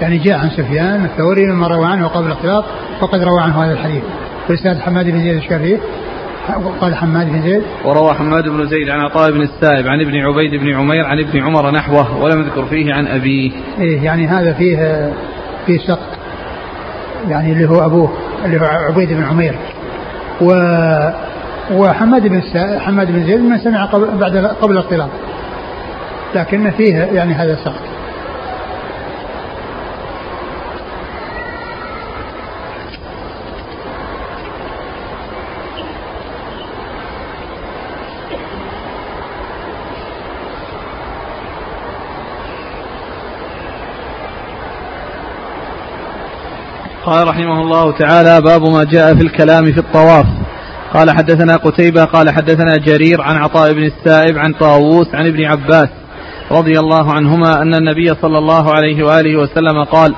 [0.00, 2.64] يعني جاء عن سفيان الثوري مما روى عنه قبل الاختلاط
[3.02, 4.02] وقد روى عنه هذا الحديث.
[4.48, 5.80] والأستاذ حماد بن زيد الشريف
[6.80, 7.62] قال حماد بن زيد.
[7.84, 11.42] وروى حماد بن زيد عن عطاء بن السائب عن ابن عبيد بن عمير عن ابن
[11.42, 13.50] عمر نحوه ولم يذكر فيه عن أبيه.
[13.78, 14.76] إيه يعني هذا فيه
[15.66, 16.18] فيه سقط
[17.28, 18.12] يعني اللي هو أبوه
[18.44, 19.54] اللي هو عبيد بن عمير.
[20.40, 20.52] و
[21.72, 22.42] وحماد بن
[22.80, 25.08] حماد بن زيد من سمع قبل بعد قبل الاختلاط.
[26.34, 28.02] لكن فيه يعني هذا سقط
[47.04, 50.26] قال رحمه الله تعالى باب ما جاء في الكلام في الطواف.
[50.94, 55.88] قال حدثنا قتيبة قال حدثنا جرير عن عطاء بن السائب عن طاووس عن ابن عباس.
[56.52, 60.14] رضي الله عنهما أن النبي صلى الله عليه وآله وسلم قال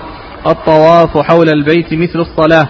[0.47, 2.68] الطواف حول البيت مثل الصلاة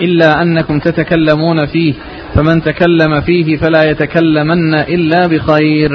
[0.00, 1.94] إلا أنكم تتكلمون فيه
[2.34, 5.90] فمن تكلم فيه فلا يتكلمن إلا بخير.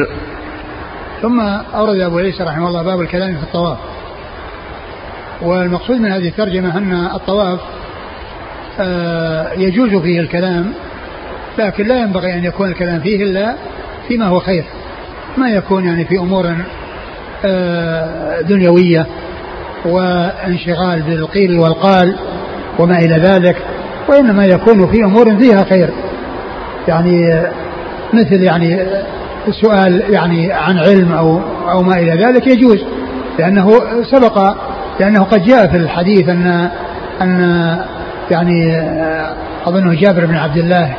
[1.22, 1.40] ثم
[1.76, 3.78] أورد أبو عيسى رحمه الله باب الكلام في الطواف.
[5.42, 7.60] والمقصود من هذه الترجمة أن الطواف
[8.80, 10.74] آه، يجوز فيه الكلام
[11.60, 13.56] لكن لا ينبغي أن يكون الكلام فيه إلا
[14.08, 14.64] فيما هو خير.
[15.38, 16.56] ما يكون يعني في أمور
[18.42, 19.06] دنيوية
[19.86, 22.16] وانشغال بالقيل والقال
[22.80, 23.56] وما إلى ذلك
[24.10, 25.90] وإنما يكون في أمور فيها خير.
[26.88, 27.44] يعني
[28.14, 28.82] مثل يعني
[29.48, 31.40] السؤال يعني عن علم أو
[31.72, 32.84] أو ما إلى ذلك يجوز
[33.40, 33.72] لأنه
[34.12, 34.56] سبق
[35.00, 36.70] لأنه قد جاء في الحديث أن
[37.22, 37.78] أن
[38.32, 38.82] يعني
[39.66, 40.96] أظنه جابر بن عبد الله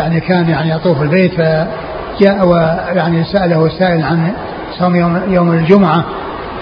[0.00, 4.32] يعني كان يعني يطوف البيت فجاء ويعني سأله السائل عن
[4.78, 6.04] صوم يوم, يوم الجمعة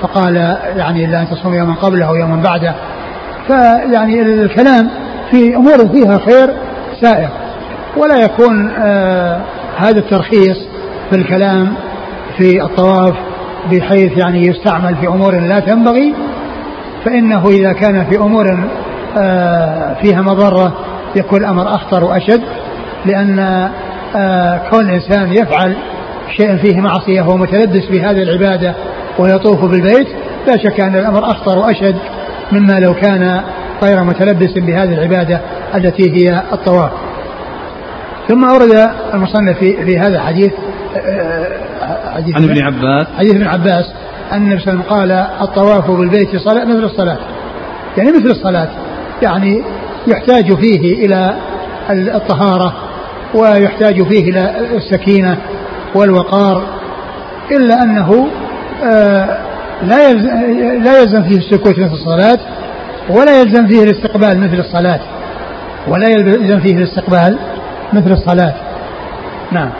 [0.00, 0.36] فقال
[0.76, 2.74] يعني لا أن تصوم يوما قبله أو يوما بعده.
[3.46, 4.90] فيعني الكلام
[5.30, 6.50] في أمور فيها خير
[7.00, 7.28] سائر.
[7.96, 9.40] ولا يكون آه
[9.78, 10.58] هذا الترخيص
[11.10, 11.74] في الكلام
[12.38, 13.14] في الطواف
[13.70, 16.14] بحيث يعني يستعمل في أمور لا تنبغي.
[17.04, 18.68] فإنه إذا كان في أمور
[19.18, 20.72] آه، فيها مضرة
[21.16, 22.42] يكون الأمر أخطر وأشد
[23.06, 23.38] لأن
[24.16, 25.76] آه، كون الإنسان يفعل
[26.36, 28.74] شيئا فيه معصية وهو متلبس بهذه العبادة
[29.18, 30.08] ويطوف بالبيت
[30.48, 31.96] لا شك أن الأمر أخطر وأشد
[32.52, 33.42] مما لو كان
[33.82, 35.40] غير متلبس بهذه العبادة
[35.74, 36.90] التي هي الطواف.
[38.28, 40.52] ثم أورد المصنف في, في هذا الحديث
[40.96, 41.48] آه،
[42.14, 43.06] حديث عن ابن عباس.
[43.18, 43.92] حديث ابن عباس
[44.32, 45.12] أن النبي صلى الله عليه وسلم قال
[45.48, 47.18] الطواف بالبيت صلاة مثل الصلاة.
[47.98, 48.68] يعني مثل الصلاة
[49.22, 49.62] يعني
[50.06, 51.36] يحتاج فيه إلى
[51.90, 52.74] الطهارة
[53.34, 55.38] ويحتاج فيه إلى السكينة
[55.94, 56.62] والوقار
[57.50, 58.28] إلا أنه
[58.84, 59.38] آه،
[59.82, 60.28] لا يلزم,
[60.84, 62.38] لا يلزم فيه السكوت مثل الصلاة
[63.10, 65.00] ولا يلزم فيه الاستقبال مثل الصلاة
[65.88, 67.38] ولا يلزم فيه الاستقبال
[67.92, 68.54] مثل الصلاة.
[69.52, 69.70] نعم.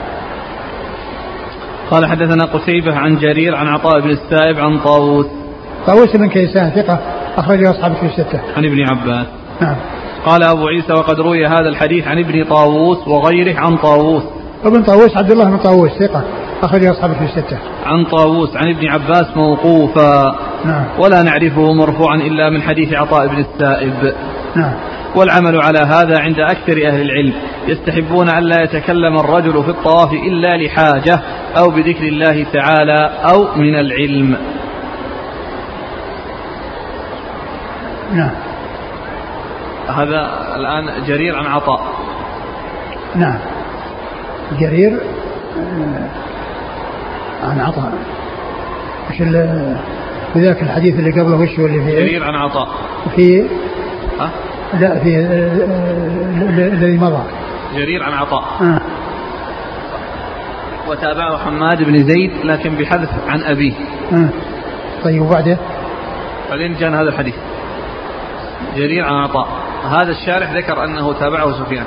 [1.91, 5.27] قال حدثنا قتيبة عن جرير عن عطاء بن السائب عن طاووس.
[5.87, 6.99] طاووس بن كيسان ثقة
[7.37, 8.41] أخرجه أصحاب في الستة.
[8.57, 9.27] عن ابن عباس.
[9.61, 9.77] نعم.
[10.27, 14.23] قال أبو عيسى وقد روي هذا الحديث عن ابن طاووس وغيره عن طاووس.
[14.65, 16.25] ابن طاووس عبد الله بن طاووس ثقة
[16.63, 17.59] أخرجه أصحاب في الستة.
[17.87, 20.37] عن طاووس عن ابن عباس موقوفا.
[20.65, 20.85] نعم.
[20.99, 24.15] ولا نعرفه مرفوعا إلا من حديث عطاء بن السائب.
[24.57, 24.73] نعم.
[25.17, 27.33] والعمل على هذا عند أكثر أهل العلم.
[27.69, 31.21] يستحبون أن لا يتكلم الرجل في الطواف إلا لحاجة
[31.59, 34.37] أو بذكر الله تعالى أو من العلم.
[38.13, 38.31] نعم.
[39.89, 41.81] هذا الآن جرير عن عطاء.
[43.15, 43.39] نعم.
[44.61, 45.01] جرير
[45.59, 46.09] آه،
[47.47, 47.93] عن عطاء.
[49.11, 49.23] إيش
[50.37, 52.69] ذاك الحديث اللي قبله وش اللي فيه؟ جرير عن عطاء.
[53.17, 53.47] في
[54.21, 54.31] ها؟
[54.81, 55.19] لا في
[56.73, 57.23] الذي مضى.
[57.77, 58.45] جرير عن عطاء.
[58.61, 58.81] آه.
[60.89, 63.73] وتابعه حماد بن زيد لكن بحذف عن أبيه.
[64.13, 64.29] آه.
[65.05, 65.59] طيب وبعده؟
[66.51, 67.35] بعدين جاء هذا الحديث.
[68.77, 69.49] جرير عن عطاء.
[69.91, 71.85] هذا الشارح ذكر أنه تابعه سفيان.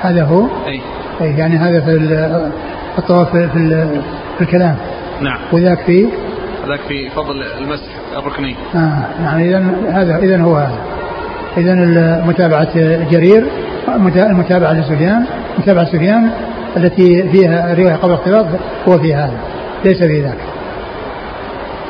[0.00, 0.80] هذا هو؟ أي
[1.20, 3.48] يعني هذا في الطواف في,
[4.38, 4.76] في الكلام.
[5.20, 5.38] نعم.
[5.52, 6.08] وذاك في؟
[6.68, 7.86] ذاك في فضل المسح
[8.16, 9.58] الركني آه نعم إذا
[9.90, 10.78] هذا إذا هو هذا.
[11.56, 11.74] إذا
[12.26, 12.74] متابعة
[13.10, 13.46] جرير
[14.16, 15.26] المتابعة لسفيان
[15.58, 16.30] متابعة سفيان
[16.76, 18.46] التي فيها رواية قبل اختلاط
[18.88, 19.38] هو في هذا.
[19.84, 20.38] ليس في ذاك.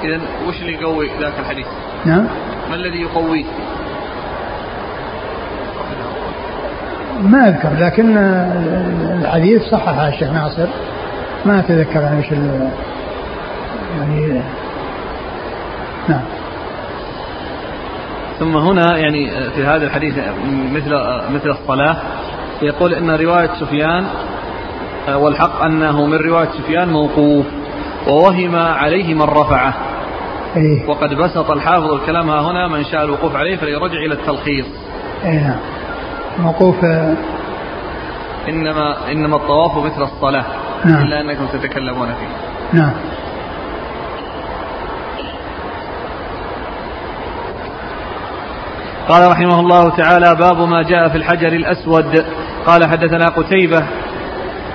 [0.04, 1.66] إذا وش اللي يقوي ذاك الحديث؟
[2.04, 2.26] نعم.
[2.70, 3.44] ما الذي يقويه؟
[7.22, 8.16] ما أذكر لكن
[9.22, 10.66] الحديث صححه الشيخ ناصر.
[11.46, 12.26] ما أتذكر يعني وش
[13.98, 14.42] يعني
[16.08, 16.20] نعم.
[18.38, 20.14] ثم هنا يعني في هذا الحديث
[20.72, 20.94] مثل
[21.34, 21.96] مثل الصلاة
[22.62, 24.04] يقول إن رواية سفيان
[25.14, 27.46] والحق أنه من رواية سفيان موقوف
[28.06, 29.74] ووهم عليه من رفعه.
[30.56, 34.66] إيه؟ وقد بسط الحافظ الكلام ها هنا من شاء الوقوف عليه فليرجع إلى التلخيص.
[35.24, 35.56] إيه نعم.
[36.38, 36.84] موقوف.
[38.48, 40.44] إنما إنما الطواف مثل الصلاة
[40.84, 41.02] نعم.
[41.02, 42.78] إلا أنكم تتكلمون فيه.
[42.78, 42.92] نعم.
[49.08, 52.24] قال رحمه الله تعالى باب ما جاء في الحجر الأسود.
[52.66, 53.84] قال حدثنا قتيبة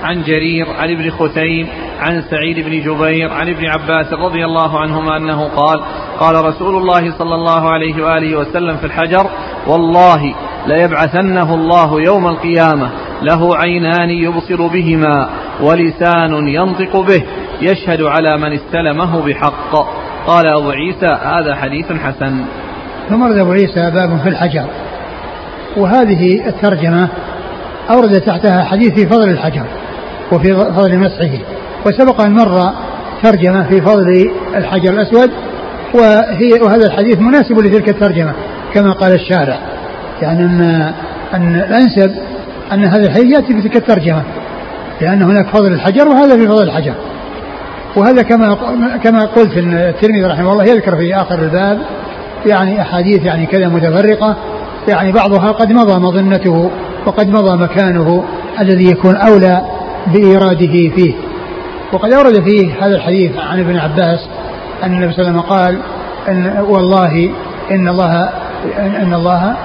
[0.02, 1.68] عن جرير عن ابن خثيم
[2.00, 5.80] عن سعيد بن جبير عن ابن عباس رضي الله عنهما أنه قال
[6.18, 9.30] قال رسول الله صلى الله عليه وآله وسلم في الحجر
[9.66, 10.34] والله
[10.66, 12.90] ليبعثنه الله يوم القيامة.
[13.22, 15.30] له عينان يبصر بهما
[15.60, 17.22] ولسان ينطق به
[17.60, 19.76] يشهد على من استلمه بحق.
[20.26, 22.44] قال أبو عيسى هذا حديث حسن.
[23.08, 24.66] ثم أبو عيسى باب في الحجر.
[25.76, 27.08] وهذه الترجمة
[27.90, 29.64] أورد تحتها حديث في فضل الحجر
[30.32, 31.38] وفي فضل مسحه.
[31.86, 32.72] وسبق أن مر
[33.22, 35.30] ترجمة في فضل الحجر الأسود
[35.94, 38.32] وهي وهذا الحديث مناسب لتلك الترجمة
[38.74, 39.58] كما قال الشارع.
[40.22, 40.92] يعني أن
[41.34, 42.14] أن الأنسب
[42.72, 44.22] أن هذا الحديث يأتي بتلك الترجمة
[45.00, 46.94] لأن هناك فضل الحجر وهذا في فضل الحجر.
[47.96, 48.54] وهذا كما
[49.04, 51.78] كما قلت إن الترمذي رحمه الله يذكر في آخر الباب
[52.46, 54.36] يعني أحاديث يعني كذا متفرقة
[54.88, 56.70] يعني بعضها قد مضى مظنته
[57.06, 58.24] وقد مضى مكانه
[58.60, 59.62] الذي يكون أولى
[60.06, 61.14] بإيراده فيه.
[61.92, 64.28] وقد أورد فيه هذا الحديث عن ابن عباس
[64.82, 65.78] أن النبي صلى الله عليه وسلم قال
[66.28, 67.30] ان والله
[67.70, 68.28] ان الله
[68.78, 69.56] إن الله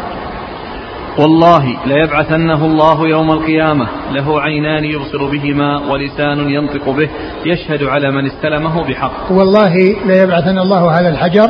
[1.20, 3.88] والله ليبعثنه الله يوم القيامة.
[4.12, 7.10] له عينان يبصر بهما ولسان ينطق به
[7.46, 9.32] يشهد على من استلمه بحق.
[9.32, 11.50] والله ليبعثن الله هذا الحجر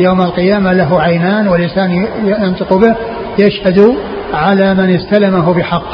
[0.00, 0.72] يوم القيامة.
[0.72, 2.96] له عينان ولسان ينطق به
[3.38, 3.94] يشهد
[4.34, 5.86] على من استلمه بحق.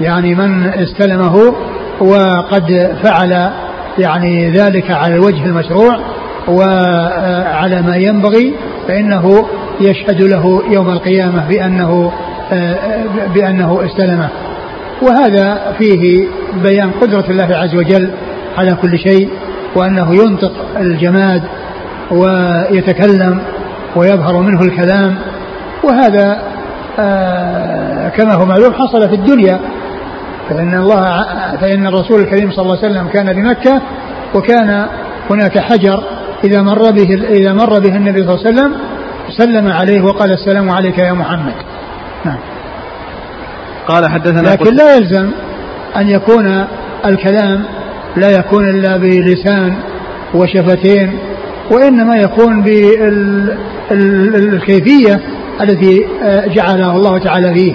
[0.00, 1.54] يعني من استلمه
[2.00, 3.50] وقد فعل
[3.98, 5.98] يعني ذلك على الوجه المشروع
[6.48, 8.54] وعلى ما ينبغي
[8.88, 9.46] فإنه
[9.80, 12.12] يشهد له يوم القيامة بأنه
[13.34, 14.28] بأنه استلمه.
[15.02, 16.28] وهذا فيه
[16.62, 18.10] بيان قدرة الله عز وجل
[18.58, 19.28] على كل شيء
[19.76, 21.42] وأنه ينطق الجماد
[22.10, 23.42] ويتكلم
[23.96, 25.14] ويظهر منه الكلام.
[25.84, 26.42] وهذا
[26.98, 29.60] آه، كما هو معلوم حصل في الدنيا.
[30.50, 31.24] فإن الله
[31.60, 33.82] فإن الرسول الكريم صلى الله عليه وسلم كان بمكة
[34.34, 34.86] وكان
[35.30, 36.04] هناك حجر
[36.44, 38.72] إذا مر به إذا مر به النبي صلى الله عليه وسلم
[39.38, 41.54] سلم عليه وقال السلام عليك يا محمد.
[42.24, 42.38] نعم.
[43.88, 45.30] قال حدثنا لكن لا يلزم
[45.96, 46.64] أن يكون
[47.06, 47.64] الكلام
[48.16, 49.74] لا يكون إلا بلسان
[50.34, 51.18] وشفتين
[51.70, 52.62] وإنما يكون
[53.90, 55.20] بالكيفية
[55.60, 57.74] التي آه، جعلها الله تعالى فيه.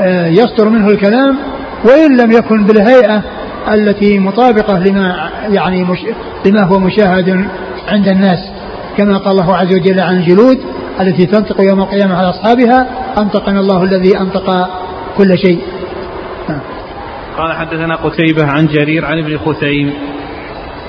[0.00, 1.38] آه، يصدر منه الكلام
[1.84, 3.22] وإن لم يكن بالهيئة
[3.72, 5.98] التي مطابقة لما يعني مش
[6.46, 7.44] لما هو مشاهد
[7.88, 8.38] عند الناس
[8.96, 10.58] كما قال الله عز وجل عن الجلود
[11.00, 12.86] التي تنطق يوم القيامة على أصحابها
[13.18, 14.68] أنطقنا الله الذي أنطق
[15.16, 15.62] كل شيء.
[16.48, 16.60] نعم.
[17.38, 19.94] قال حدثنا قتيبة عن جرير عن ابن خثيم.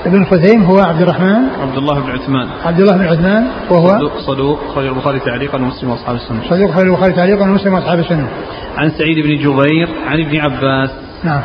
[0.06, 1.48] ابن خثيم هو عبد الرحمن.
[1.62, 2.48] عبد الله بن عثمان.
[2.64, 6.50] عبد الله بن عثمان وهو صدوق صدوق خرج البخاري تعليقا ومسلم وأصحاب السنة.
[6.50, 8.28] صدوق خرج البخاري تعليقا ومسلم وأصحاب السنة.
[8.76, 10.90] عن سعيد بن جبير عن ابن عباس.
[11.24, 11.42] نعم.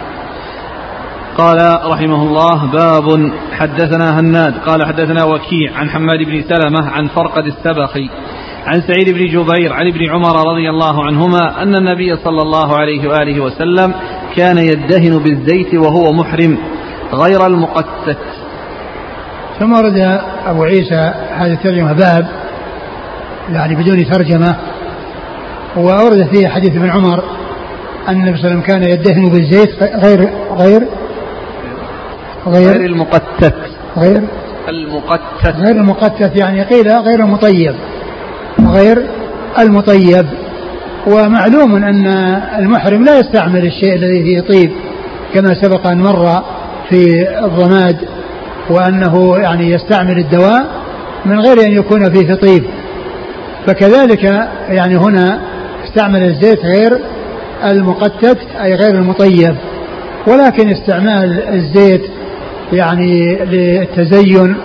[1.38, 4.53] قال رحمه الله باب حدثنا هناد.
[4.66, 8.09] قال حدثنا وكيع عن حماد بن سلمة عن فرقد السبخي.
[8.66, 13.09] عن سعيد بن جبير عن ابن عمر رضي الله عنهما أن النبي صلى الله عليه
[13.09, 13.93] وآله وسلم
[14.36, 16.57] كان يدهن بالزيت وهو محرم
[17.13, 18.18] غير المقتت.
[19.59, 22.28] ثم ورد أبو عيسى هذه الترجمة باب
[23.49, 24.55] يعني بدون ترجمة.
[25.76, 27.24] وأورد فيه حديث ابن عمر
[28.07, 30.88] أن النبي صلى الله عليه وسلم كان يدهن بالزيت غير غير
[32.47, 33.55] غير, غير المقتت.
[33.97, 34.22] غير
[34.70, 35.55] المقتت.
[35.55, 37.76] غير المقتت يعني قيل غير المطيب.
[38.72, 39.05] غير
[39.59, 40.26] المطيب.
[41.07, 42.07] ومعلوم أن
[42.59, 44.72] المحرم لا يستعمل الشيء الذي فيه طيب
[45.34, 46.43] كما سبق أن مر
[46.89, 47.97] في الضماد
[48.70, 50.66] وأنه يعني يستعمل الدواء
[51.26, 52.63] من غير أن يكون فيه طيب.
[53.68, 54.24] فكذلك
[54.70, 55.39] يعني هنا
[55.88, 56.99] استعمل الزيت غير
[57.63, 59.55] المقتت أي غير المطيب.
[60.28, 62.01] ولكن استعمال الزيت
[62.74, 64.55] يعني للتزين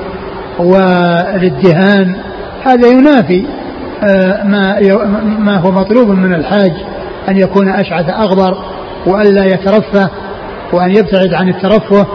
[0.58, 2.14] وللدهان
[2.64, 3.44] هذا ينافي
[4.44, 4.80] ما
[5.38, 6.72] ما هو مطلوب من الحاج
[7.28, 8.56] أن يكون أشعث أغبر
[9.06, 10.10] وألا يترفه
[10.72, 12.06] وأن يبتعد عن الترفه.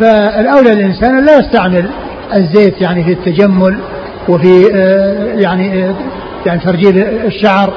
[0.00, 1.90] فالأولى الإنسان لا يستعمل
[2.34, 3.78] الزيت يعني في التجمل
[4.28, 5.94] وفي آه، يعني آه،
[6.46, 7.72] يعني ترجيل الشعر.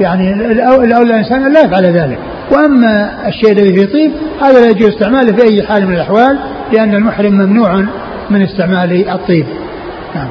[0.00, 2.18] يعني الأولى الإنسان لا يفعل ذلك.
[2.50, 4.12] وأما الشيء الذي فيه طيب
[4.42, 6.38] هذا لا يجوز استعماله في أي حال من الأحوال
[6.72, 7.84] لأن المحرم ممنوع
[8.30, 9.46] من استعمال الطيب.
[10.14, 10.28] نعم.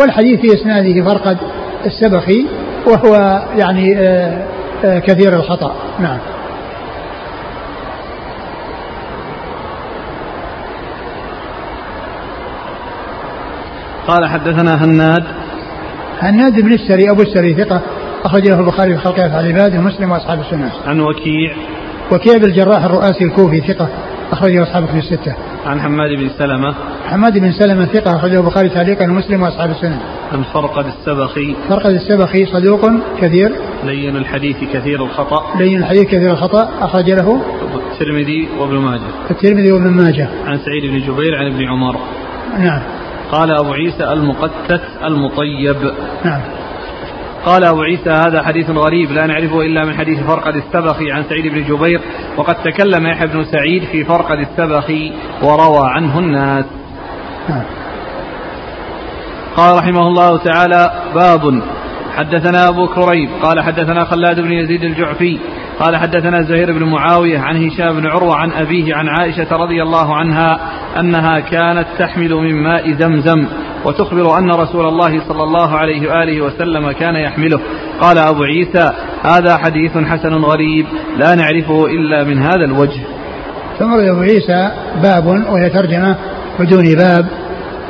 [0.00, 1.38] والحديث في إسناده فرقد
[1.86, 2.46] السبخي
[2.86, 4.46] وهو يعني آه،
[4.84, 6.18] آه، كثير الخطأ نعم
[14.08, 15.24] قال حدثنا هناد
[16.20, 17.80] هناد بن السري أبو السري ثقة
[18.24, 20.72] أخرج له البخاري في خلق أفعال العباد ومسلم وأصحاب السنة.
[20.86, 21.52] عن وكيع
[22.12, 23.88] وكيع بن الجراح الرؤاسي الكوفي ثقة
[24.32, 25.34] أخرجه أصحاب في الستة.
[25.66, 26.74] عن حماد بن سلمة.
[27.06, 30.00] حماد بن سلمة ثقة أخرجه البخاري تعليقا ومسلم وأصحاب السنة.
[30.32, 31.56] عن فرقد السبخي.
[31.68, 32.90] فرقد السبخي صدوق
[33.20, 33.52] كثير.
[33.84, 35.58] لين الحديث كثير الخطأ.
[35.58, 36.70] لين الحديث كثير الخطأ.
[36.80, 37.42] أخرج له
[37.92, 39.30] الترمذي وابن ماجه.
[39.30, 40.28] الترمذي وابن ماجه.
[40.46, 41.96] عن سعيد بن جبير عن ابن عمر.
[42.58, 42.82] نعم.
[43.32, 45.76] قال أبو عيسى المقتت المطيب.
[46.24, 46.40] نعم.
[47.44, 51.46] قال أبو عيسى هذا حديث غريب لا نعرفه إلا من حديث فرقد السبخي عن سعيد
[51.46, 52.00] بن جبير
[52.36, 56.64] وقد تكلم يحيى بن سعيد في فرقد السبخي وروى عنه الناس.
[59.56, 61.62] قال رحمه الله تعالى باب
[62.16, 65.38] حدثنا أبو كريب قال حدثنا خلاد بن يزيد الجعفي
[65.80, 70.16] قال حدثنا زهير بن معاوية عن هشام بن عروة عن أبيه عن عائشة رضي الله
[70.16, 70.60] عنها
[71.00, 73.46] أنها كانت تحمل من ماء زمزم
[73.84, 77.60] وتخبر أن رسول الله صلى الله عليه وآله وسلم كان يحمله.
[78.00, 78.90] قال أبو عيسى
[79.24, 83.00] هذا حديث حسن غريب لا نعرفه إلا من هذا الوجه.
[83.78, 84.70] ثم أبو عيسى
[85.02, 86.16] باب وهي ترجمة
[86.60, 87.26] بدون باب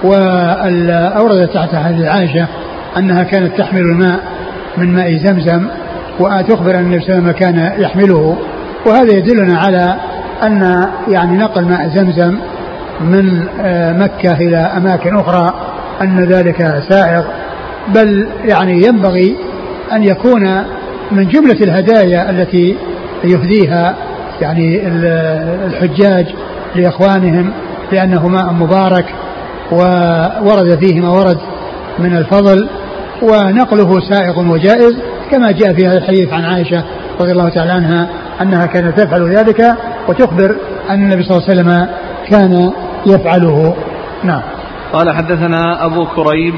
[0.04, 2.48] وأورد تحت حديث عائشة
[2.96, 4.20] أنها كانت تحمل الماء
[4.76, 5.66] من ماء زمزم
[6.20, 8.38] وتخبر أن النبي صلى الله عليه وسلم كان يحمله.
[8.86, 9.96] وهذا يدلنا على
[10.42, 12.38] أن يعني نقل ماء زمزم
[13.00, 15.54] من آه، مكة إلى أماكن أخرى
[16.02, 17.24] أن ذلك سائغ.
[17.94, 19.36] بل يعني ينبغي
[19.92, 20.64] أن يكون
[21.10, 22.76] من جملة الهدايا التي
[23.24, 23.96] يهديها
[24.40, 24.88] يعني
[25.66, 26.26] الحجاج
[26.76, 27.52] لإخوانهم
[27.92, 29.04] لأنه ماء مبارك
[29.72, 31.38] وورد فيه ما ورد
[31.98, 32.68] من الفضل
[33.22, 34.96] ونقله سائغ وجائز.
[35.34, 36.84] كما جاء في هذا الحديث عن عائشة
[37.20, 38.08] رضي الله تعالى عنها
[38.42, 39.76] أنها كانت تفعل ذلك
[40.08, 40.56] وتخبر
[40.90, 41.88] أن النبي صلى الله عليه وسلم
[42.30, 42.72] كان
[43.06, 43.76] يفعله
[44.24, 44.42] نعم
[44.92, 46.54] قال حدثنا أبو كريب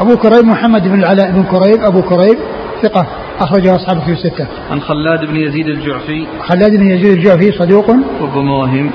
[0.00, 2.38] أبو كريب محمد بن العلاء بن كريب أبو كريب
[2.82, 3.06] ثقة
[3.40, 4.46] أخرجه أصحابه في الستة.
[4.70, 6.26] عن خلاد بن يزيد الجعفي.
[6.48, 7.90] خلاد بن يزيد الجعفي صدوق.
[8.20, 8.90] رب مواهم.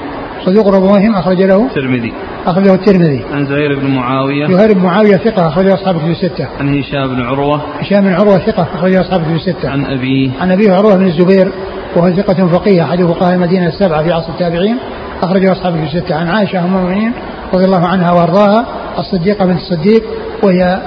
[0.45, 1.65] صدوق رب مواهم أخرج له.
[1.65, 2.13] الترمذي.
[2.47, 3.25] أخرجه الترمذي.
[3.33, 4.47] عن زهير بن معاوية.
[4.47, 6.47] زهير بن معاوية ثقة أخرجه أصحابه في الستة.
[6.59, 7.61] عن هشام بن عروة.
[7.79, 9.69] هشام بن عروة ثقة أخرجه أصحابه في الستة.
[9.69, 10.31] عن أبيه.
[10.41, 11.51] عن أبيه عروة بن الزبير
[11.95, 14.77] وهو ثقة فقيه أحد فقهاء المدينة السبعة في عصر التابعين
[15.23, 16.15] أخرجه أصحابه في الستة.
[16.15, 17.11] عن عائشة أم المؤمنين
[17.53, 18.65] رضي الله عنها وأرضاها
[18.99, 20.03] الصديقة بنت الصديق
[20.43, 20.81] وهي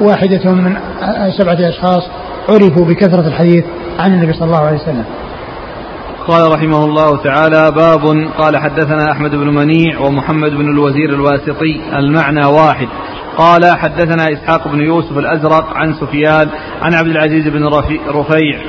[0.00, 0.76] واحدة من
[1.38, 2.02] سبعة أشخاص
[2.48, 3.64] عرفوا بكثرة الحديث
[3.98, 5.04] عن النبي صلى الله عليه وسلم
[6.28, 12.44] قال رحمه الله تعالى باب قال حدثنا أحمد بن منيع ومحمد بن الوزير الواسطي المعنى
[12.44, 12.88] واحد.
[13.38, 16.48] قال حدثنا إسحاق بن يوسف الأزرق عن سفيان
[16.82, 17.64] عن عبد العزيز بن
[18.08, 18.60] رفيع.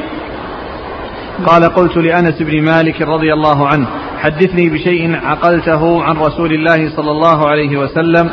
[1.45, 3.87] قال قلت لأنس بن مالك رضي الله عنه
[4.19, 8.29] حدثني بشيء عقلته عن رسول الله صلى الله عليه وسلم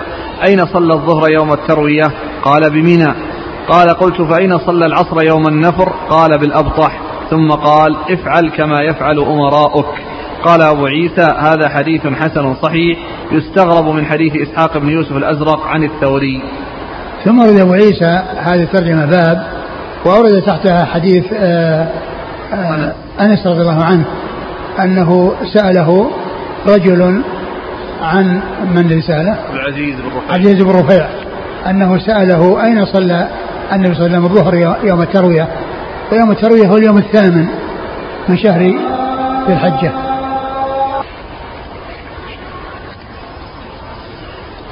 [0.46, 2.06] أين صلى الظهر يوم التروية؟
[2.42, 3.14] قال بمنى.
[3.68, 7.07] قال قلت فأين صلى العصر يوم النفر؟ قال بالأبطح.
[7.30, 9.86] ثم قال افعل كما يفعل أمراؤك.
[10.44, 12.98] قال أبو عيسى هذا حديث حسن صحيح
[13.32, 16.42] يستغرب من حديث إسحاق بن يوسف الأزرق عن الثوري.
[17.24, 19.46] ثم ورد أبو عيسى هذه الترجمة باب
[20.04, 21.88] وأورد تحتها حديث آه،
[22.52, 24.04] آه، أنس رضي الله عنه
[24.78, 26.10] أنه سأله
[26.66, 27.22] رجل
[28.02, 28.40] عن
[28.74, 30.36] من الذي سأله؟ العزيز بن رفيع.
[30.36, 31.06] العزيز بن رفيع
[31.70, 33.28] أنه سأله أين صلى؟
[33.72, 35.48] النبي صلى الله عليه وسلم الظهر يوم التروية.
[36.12, 37.46] ويوم التروية هو اليوم الثامن
[38.28, 38.60] من شهر
[39.46, 39.92] ذي الحجة.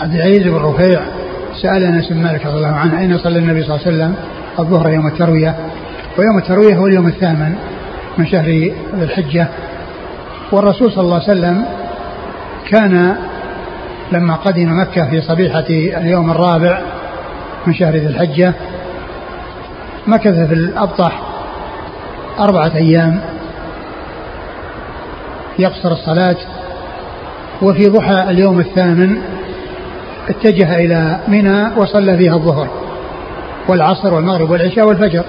[0.01, 1.01] عبد العزيز بن رفيع
[1.63, 4.15] سأل أنس بن مالك رضي الله عنه أين صلى النبي صلى الله عليه وسلم
[4.59, 5.57] الظهر يوم التروية؟
[6.19, 7.55] ويوم التروية هو اليوم الثامن
[8.19, 9.49] من شهر ذي الحجة.
[10.53, 11.65] والرسول صلى الله عليه وسلم
[12.71, 13.17] كان
[14.13, 16.81] لما قدم مكة في صبيحة اليوم الرابع
[17.67, 18.55] من شهر ذي الحجة
[20.07, 21.23] مكث في الأبطح
[22.41, 23.21] أربعة أيام
[25.59, 26.37] يقصر الصلاة
[27.63, 29.17] وفي ضحى اليوم الثامن
[30.29, 32.69] اتجه إلى منى وصلى فيها الظهر
[33.69, 35.25] والعصر والمغرب والعشاء والفجر.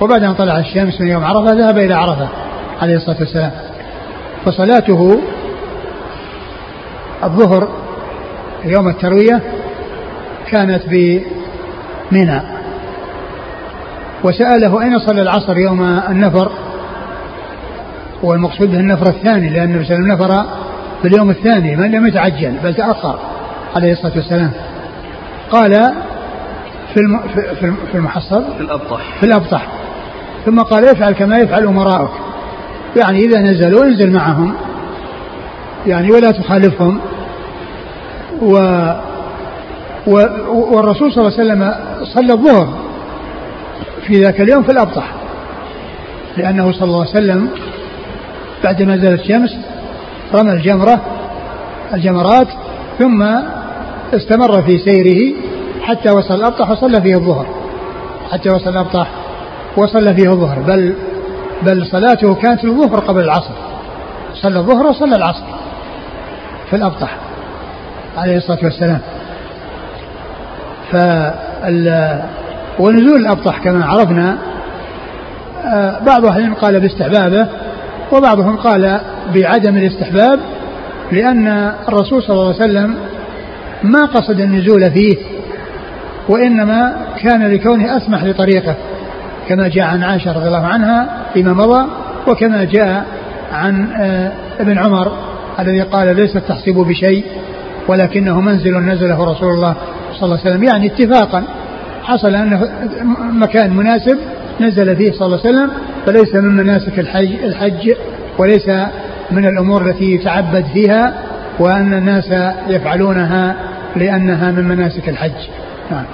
[0.00, 2.28] وبعد أن طلع الشمس من يوم عرفة ذهب إلى عرفة
[2.82, 3.50] عليه الصلاة والسلام.
[4.44, 5.20] فصلاته
[7.24, 7.68] الظهر
[8.64, 9.42] يوم التروية
[10.50, 12.57] كانت بمنى.
[14.24, 16.52] وسأله أين صلى العصر يوم النفر؟
[18.22, 20.46] والمقصود به النفر الثاني لأن النبي صلى الله عليه وسلم نفر
[21.02, 23.18] في اليوم الثاني من لم يتعجل بل تأخر
[23.76, 24.50] عليه الصلاة والسلام.
[25.50, 25.72] قال
[26.94, 27.18] في
[27.90, 29.20] في المحصل؟ في الأبطح.
[29.20, 29.66] في الأبطح.
[30.46, 32.10] ثم قال افعل كما يفعل أمراؤك.
[32.96, 34.54] يعني إذا نزلوا انزل معهم.
[35.86, 37.00] يعني ولا تخالفهم.
[38.42, 38.52] و,
[40.06, 40.12] و
[40.50, 42.87] والرسول صلى الله عليه وسلم صلى الظهر.
[44.08, 45.14] في ذاك اليوم في الأبطح
[46.36, 47.50] لأنه صلى الله عليه وسلم
[48.64, 49.56] بعدما نزلت الشمس
[50.34, 51.00] رمى الجمرة
[51.94, 52.48] الجمرات
[52.98, 53.22] ثم
[54.14, 55.34] استمر في سيره
[55.82, 57.46] حتى وصل الأبطح وصلى فيه الظهر.
[58.32, 59.06] حتى وصل الأبطح
[59.76, 60.58] وصلى فيه الظهر.
[60.58, 60.94] بل
[61.62, 63.54] بل صلاته كانت الظهر قبل العصر.
[64.34, 65.44] صلى الظهر وصلى العصر
[66.70, 67.16] في الأبطح
[68.16, 69.00] عليه الصلاة والسلام.
[70.92, 72.22] فال
[72.78, 74.38] ونزول الأبطح كما عرفنا
[75.64, 77.48] آه، بعض أهل قال باستحبابه
[78.12, 79.00] وبعضهم قال
[79.34, 80.40] بعدم الاستحباب
[81.12, 82.94] لأن الرسول صلى الله عليه وسلم
[83.82, 85.16] ما قصد النزول فيه
[86.28, 88.74] وإنما كان لكونه أسمح لطريقه
[89.48, 91.86] كما جاء عن عائشة رضي الله عنها فيما مضى
[92.28, 93.06] وكما جاء
[93.52, 95.12] عن آه، ابن عمر
[95.58, 97.24] الذي قال ليس التحصيب بشيء
[97.88, 99.74] ولكنه منزل نزله رسول الله
[100.12, 101.44] صلى الله عليه وسلم يعني اتفاقا.
[102.08, 102.68] حصل أنه
[103.32, 104.18] مكان مناسب
[104.60, 105.70] نزل فيه صلى الله عليه وسلم
[106.06, 107.94] فليس من مناسك الحج, الحج
[108.38, 108.68] وليس
[109.30, 111.22] من الأمور التي يتعبد فيها
[111.58, 113.56] وأن الناس يفعلونها
[113.96, 115.48] لأنها من مناسك الحج.
[115.90, 116.04] نعم.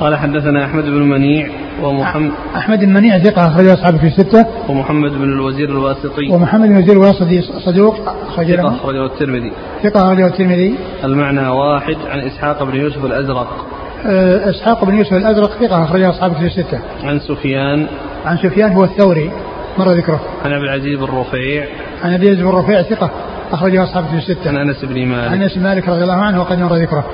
[0.00, 1.48] قال حدثنا أحمد بن منيع
[1.82, 6.32] ومحمد أحمد بن منيع ثقة أخرجه أصحابه في الستة ومحمد بن الوزير الواسطي.
[6.32, 9.52] ومحمد بن الوزير الواسطي صدوق أخرجه أخرجه الترمذي.
[9.82, 10.74] ثقة أخرجه الترمذي.
[11.04, 13.66] المعنى واحد عن إسحاق بن يوسف الأزرق.
[14.06, 16.80] أه، إسحاق بن يوسف الأزرق ثقة أخرجه أصحابه في الستة.
[17.04, 17.86] عن سفيان.
[18.24, 19.30] عن سفيان هو الثوري
[19.78, 20.20] مر ذكره.
[20.44, 21.64] عن أبي العزيز بن رفيع.
[22.04, 23.10] عن أبي العزيز بن رفيع ثقة
[23.52, 24.48] أخرجه أصحابه في الستة.
[24.48, 25.32] عن أنس بن مالك.
[25.32, 27.04] عن بن مالك رضي الله عنه وقد مر ذكره.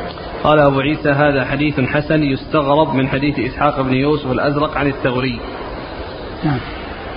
[0.44, 5.40] قال أبو عيسى هذا حديث حسن يستغرب من حديث إسحاق بن يوسف الأزرق عن الثوري.
[6.44, 6.58] نعم.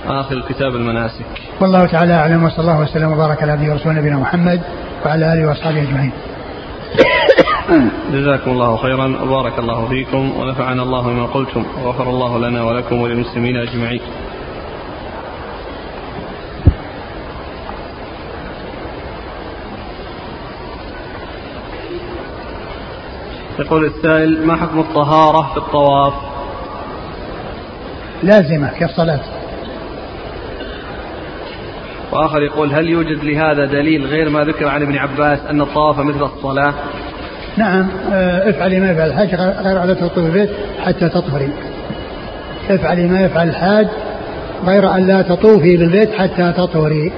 [0.08, 1.24] آخر كتاب المناسك.
[1.60, 4.60] والله تعالى أعلم وصلى الله وسلم وبارك على نبينا ورسول نبينا محمد
[5.06, 6.12] وعلى آله وأصحابه أجمعين.
[8.12, 9.22] جزاكم الله خيرا.
[9.22, 14.00] وبارك الله فيكم ونفعنا الله بما قلتم وغفر الله لنا ولكم وللمسلمين أجمعين.
[23.58, 26.14] يقول السائل ما حكم الطهارة في الطواف؟
[28.22, 29.20] لازمة كالصلاة
[32.12, 36.22] وآخر يقول هل يوجد لهذا دليل غير ما ذكر عن ابن عباس أن الطواف مثل
[36.22, 36.74] الصلاة؟
[37.56, 41.48] نعم آه، افعلي ما يفعل الحاج غير على تطوف البيت حتى تطهري.
[42.70, 43.86] افعلي ما يفعل الحاج
[44.66, 47.12] غير أن لا تطوفي بالبيت حتى تطهري.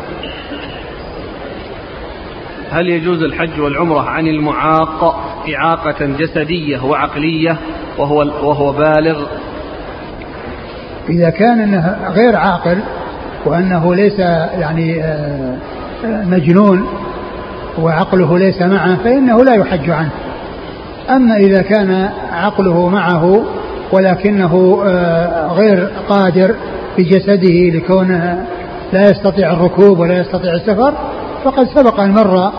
[2.70, 5.20] هل يجوز الحج والعمرة عن المعاق
[5.54, 7.56] إعاقة جسدية وعقلية
[7.98, 9.26] وهو وهو بالغ؟
[11.08, 12.78] إذا كان أنه غير عاقل
[13.44, 14.18] وأنه ليس
[14.58, 15.56] يعني آه،
[16.04, 16.86] آه، مجنون
[17.78, 20.10] وعقله ليس معه فإنه لا يحج عنه.
[21.10, 23.44] أما إذا كان عقله معه
[23.92, 26.54] ولكنه آه، غير قادر
[26.98, 28.46] بجسده لكونه
[28.92, 30.94] لا يستطيع الركوب ولا يستطيع السفر
[31.44, 32.52] فقد سبق أن مر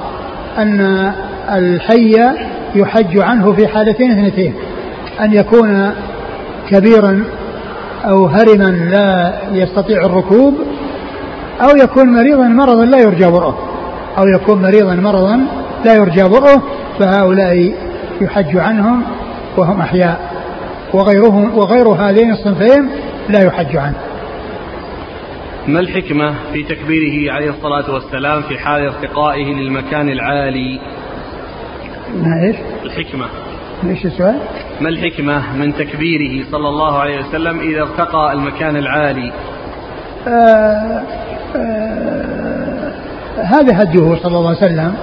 [0.57, 1.11] أن
[1.51, 2.17] الحي
[2.75, 4.53] يحج عنه في حالتين اثنتين
[5.21, 5.91] أن يكون
[6.69, 7.23] كبيرا
[8.05, 10.53] أو هرما لا يستطيع الركوب
[11.61, 13.57] أو يكون مريضا مرضا لا يرجى برؤه
[14.17, 15.39] أو يكون مريضا مرضا
[15.85, 16.61] لا يرجى برؤه
[16.99, 17.73] فهؤلاء
[18.23, 19.03] يحج عنهم
[19.57, 20.33] وهم أحياء
[20.93, 22.89] وغيرهم وغير هذين الصنفين
[23.29, 23.95] لا يحج عنه
[25.67, 30.79] ما الحكمة في تكبيره عليه الصلاة والسلام في حال ارتقائه للمكان العالي
[32.15, 33.25] ما إيش؟ الحكمة
[33.83, 34.39] إيش السؤال؟
[34.81, 39.31] ما الحكمة من تكبيره صلى الله عليه وسلم إذا ارتقى المكان العالي؟
[40.27, 41.03] آه
[41.55, 42.93] آه
[43.37, 44.95] هذا هديه صلى الله عليه وسلم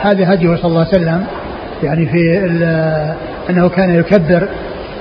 [0.00, 1.26] هذا هديه صلى الله عليه وسلم
[1.82, 2.44] يعني في
[3.50, 4.48] أنه كان يكبر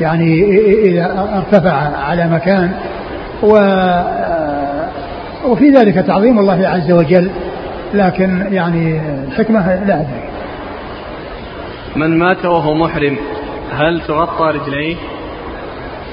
[0.01, 2.71] يعني إذا ارتفع على مكان.
[3.43, 3.55] و
[5.45, 7.29] وفي ذلك تعظيم الله عز وجل
[7.93, 10.23] لكن يعني الحكمة لا أدري.
[11.95, 13.17] من مات وهو محرم
[13.71, 14.95] هل تغطى رجليه؟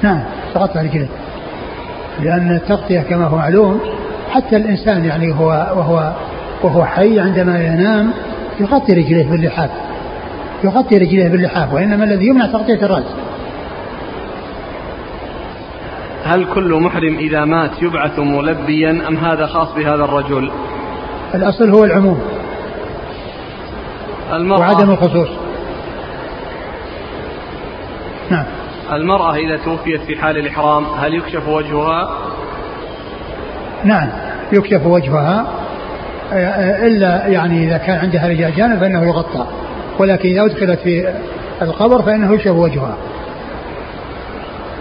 [0.02, 0.20] نعم
[0.54, 1.08] تغطى رجليه.
[2.20, 3.80] لأن التغطية كما هو معلوم
[4.30, 6.12] حتى الإنسان يعني هو وهو
[6.62, 8.10] وهو حي عندما ينام
[8.60, 9.70] يغطي رجليه باللحاف.
[10.64, 13.14] يغطي رجليه باللحاف وإنما الذي يمنع تغطية الرأس.
[16.24, 20.50] هل كل محرم إذا مات يبعث ملبيا أم هذا خاص بهذا الرجل؟
[21.34, 22.20] الأصل هو العموم.
[24.32, 25.28] المرأة وعدم الخصوص.
[28.30, 28.44] نعم.
[28.92, 32.10] المرأة إذا توفيت في حال الإحرام هل يكشف وجهها؟
[33.84, 34.08] نعم
[34.52, 35.46] يكشف وجهها
[36.86, 39.46] إلا يعني إذا كان عندها رجال جانب فإنه يغطى.
[40.00, 41.14] ولكن إذا أدخلت في
[41.62, 42.96] القبر فإنه يكشف وجهها.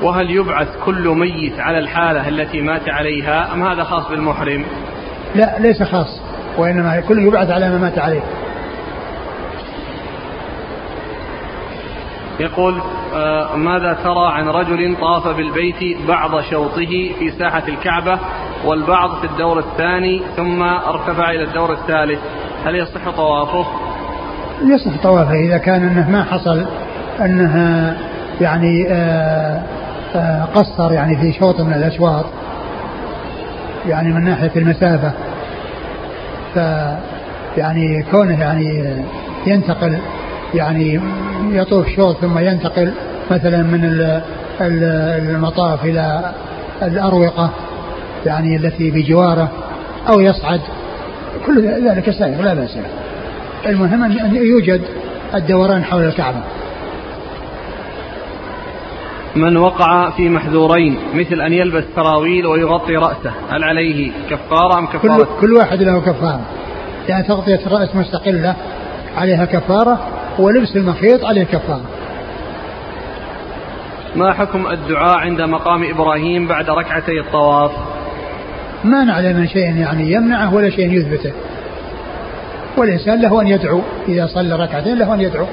[0.04, 4.66] وهل يبعث كل ميت على الحالة التي مات عليها أم هذا خاص بالمحرم؟
[5.36, 6.22] لا ليس خاص
[6.58, 8.22] وإنما كل يبعث على ما مات عليه.
[12.40, 12.82] يقول
[13.16, 18.20] آه ماذا ترى عن رجل طاف بالبيت بعض شوطه في ساحة الكعبة
[18.66, 22.20] والبعض في الدور الثاني ثم ارتفع إلى الدور الثالث؟
[22.66, 23.89] هل يصح طوافه؟
[24.64, 26.66] يصح طوافه إذا كان أنه ما حصل
[27.26, 27.98] أنها
[28.42, 29.62] يعني آه
[30.16, 32.26] آه قصر يعني في شوط من الأشواط
[33.88, 35.12] يعني من ناحية المسافة.
[36.56, 36.58] ف
[37.58, 38.96] يعني كونه يعني
[39.48, 39.98] ينتقل
[40.54, 41.00] يعني
[41.52, 42.94] يطوف شوط ثم ينتقل
[43.32, 44.12] مثلا من
[44.62, 46.32] المطاف إلى
[46.82, 47.50] الأروقة
[48.26, 49.52] يعني التي بجواره
[50.10, 50.62] أو يصعد
[51.46, 52.78] كل ذلك سائر لا بأس
[53.66, 54.82] المهم أن يوجد
[55.36, 56.42] الدوران حول الكعبة.
[59.36, 65.18] من وقع في محذورين مثل أن يلبس سراويل ويغطي رأسه هل عليه كفارة أم كفارة؟
[65.18, 66.42] كل, كل واحد له كفارة.
[67.10, 68.56] يعني تغطية الرأس مستقلة
[69.18, 70.00] عليها كفارة
[70.40, 71.86] ولبس المخيط عليه كفارة.
[74.16, 77.72] ما حكم الدعاء عند مقام إبراهيم بعد ركعتي الطواف؟
[78.84, 81.32] ما نعلم من شيء يعني يمنعه ولا شيء يثبته.
[82.80, 85.46] والإنسان له أن يدعو إذا صلى ركعتين له أن يدعو.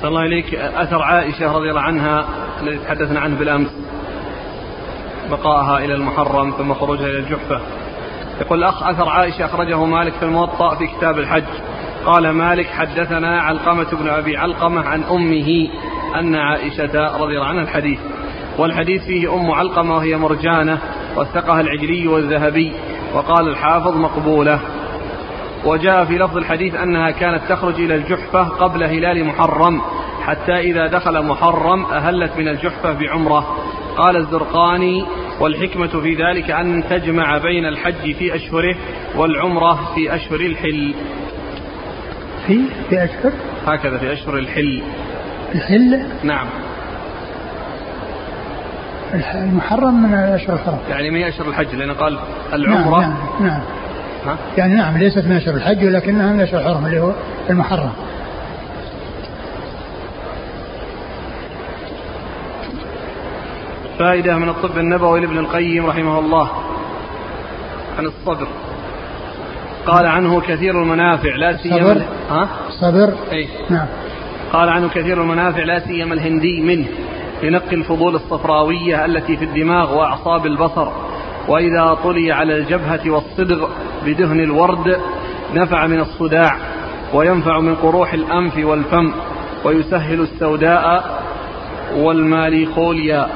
[0.00, 0.54] صلى الله إليك.
[0.54, 2.24] أثر عائشة رضي الله عنها
[2.62, 3.70] الذي تحدثنا عنه بالأمس.
[5.30, 7.60] بقائها إلى المحرم ثم خروجها إلى الجحفة.
[8.40, 11.44] يقول الأخ أثر عائشة أخرجه مالك في الموطأ في كتاب الحج.
[12.06, 15.68] قال مالك حدثنا علقمة بن أبي علقمة عن أمه
[16.20, 18.00] أن عائشة رضي الله عنها الحديث.
[18.58, 20.78] والحديث فيه أم علقمة وهي مرجانة
[21.16, 22.72] وثقها العجلي والذهبي.
[23.14, 24.60] وقال الحافظ مقبولة.
[25.64, 29.80] وجاء في لفظ الحديث أنها كانت تخرج إلى الجحفة قبل هلال محرم
[30.22, 33.56] حتى إذا دخل محرم أهلت من الجحفة بعمرة.
[33.96, 35.06] قال الزرقاني
[35.40, 38.76] والحكمة في ذلك أن تجمع بين الحج في أشهره
[39.16, 40.94] والعمرة في أشهر الحل.
[42.46, 42.60] في
[42.90, 43.32] في أشهر؟
[43.66, 44.82] هكذا في أشهر الحل.
[45.54, 46.46] الحل نعم.
[49.34, 50.78] المحرم من الأشهر الحرم.
[50.90, 52.18] يعني من أشهر الحج لأنه قال
[52.52, 53.00] العمرة.
[53.00, 53.10] نعم
[53.40, 53.60] نعم, نعم.
[54.26, 57.12] ها؟ يعني نعم ليست من أشهر الحج ولكنها من أشهر الحرم اللي هو
[57.50, 57.92] المحرم.
[63.98, 66.48] فائدة من الطب النبوي لابن القيم رحمه الله
[67.98, 68.48] عن الصبر.
[69.86, 72.48] قال عنه كثير المنافع لا سيما ها؟
[72.80, 73.86] صبر؟ اي نعم.
[74.52, 76.86] قال عنه كثير المنافع لا سيما الهندي منه.
[77.42, 80.88] لنقي الفضول الصفراوية التي في الدماغ وأعصاب البصر
[81.48, 83.68] وإذا طلي على الجبهة والصدغ
[84.06, 85.00] بدهن الورد
[85.54, 86.58] نفع من الصداع
[87.14, 89.12] وينفع من قروح الأنف والفم
[89.64, 91.04] ويسهل السوداء
[91.96, 93.28] والماليخوليا.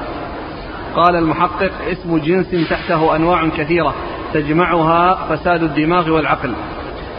[0.96, 3.94] قال المحقق اسم جنس تحته أنواع كثيرة
[4.34, 6.54] تجمعها فساد الدماغ والعقل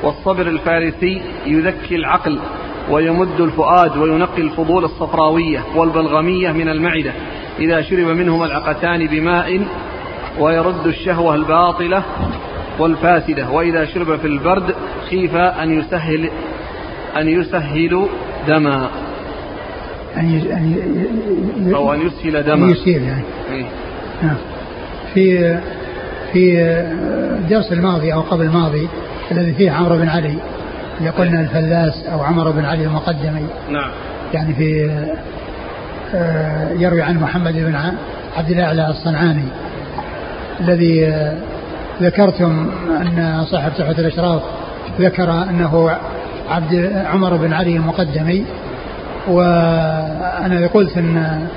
[0.04, 2.40] والصبر الفارسي يذكي العقل.
[2.90, 7.14] ويمد الفؤاد وينقي الفضول الصفراوية والبلغمية من المعدة.
[7.60, 9.62] إذا شرب منهما العقتان بماء
[10.40, 12.04] ويرد الشهوة الباطلة
[12.80, 13.50] والفاسدة.
[13.50, 14.76] وإذا شرب في البرد
[15.10, 16.30] خيف أن يسهل
[17.18, 18.08] أن يسهل
[18.48, 18.90] دما.
[20.18, 22.66] أن أو أن يسهل دما.
[22.66, 23.24] أن يسهل يعني.
[23.52, 23.66] إيه؟
[24.24, 24.38] نعم.
[25.14, 25.58] في
[26.34, 26.62] في
[27.40, 28.88] الدرس الماضي أو قبل الماضي
[29.32, 30.36] الذي فيه عمرو بن علي
[31.00, 33.46] اللي قلنا الفلاس أو عمرو بن علي المقدمي.
[33.70, 33.92] نعم.
[34.34, 34.92] يعني في
[36.16, 37.76] آه، يروي عن محمد بن
[38.38, 39.46] عبد الأعلى الصنعاني.
[40.62, 41.34] الذي آه،
[42.02, 42.72] ذكرتم
[43.02, 44.42] أن صاحب تحفة الأشراف
[45.00, 45.98] ذكر أنه
[46.50, 48.46] عبد عمر بن علي المقدمي.
[49.28, 51.48] وأنا قلت أن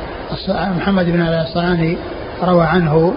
[0.49, 1.97] محمد بن علي الصنعاني
[2.43, 3.15] روى عنه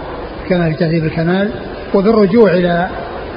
[0.49, 1.52] كما في تهذيب الكمال.
[1.93, 2.88] وبالرجوع إلى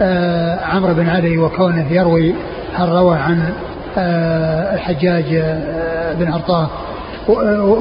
[0.03, 2.35] آه، عمرو بن علي وكونه يروي
[2.75, 3.43] هل روى عن
[3.99, 6.69] آه، الحجاج آه، بن عطاه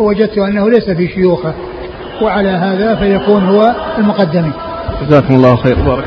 [0.02, 1.54] وجدت أنه ليس في شيوخه.
[2.22, 4.52] وعلى هذا فيكون هو المقدمي.
[5.02, 5.76] جزاكم الله خير.
[5.76, 6.06] بارك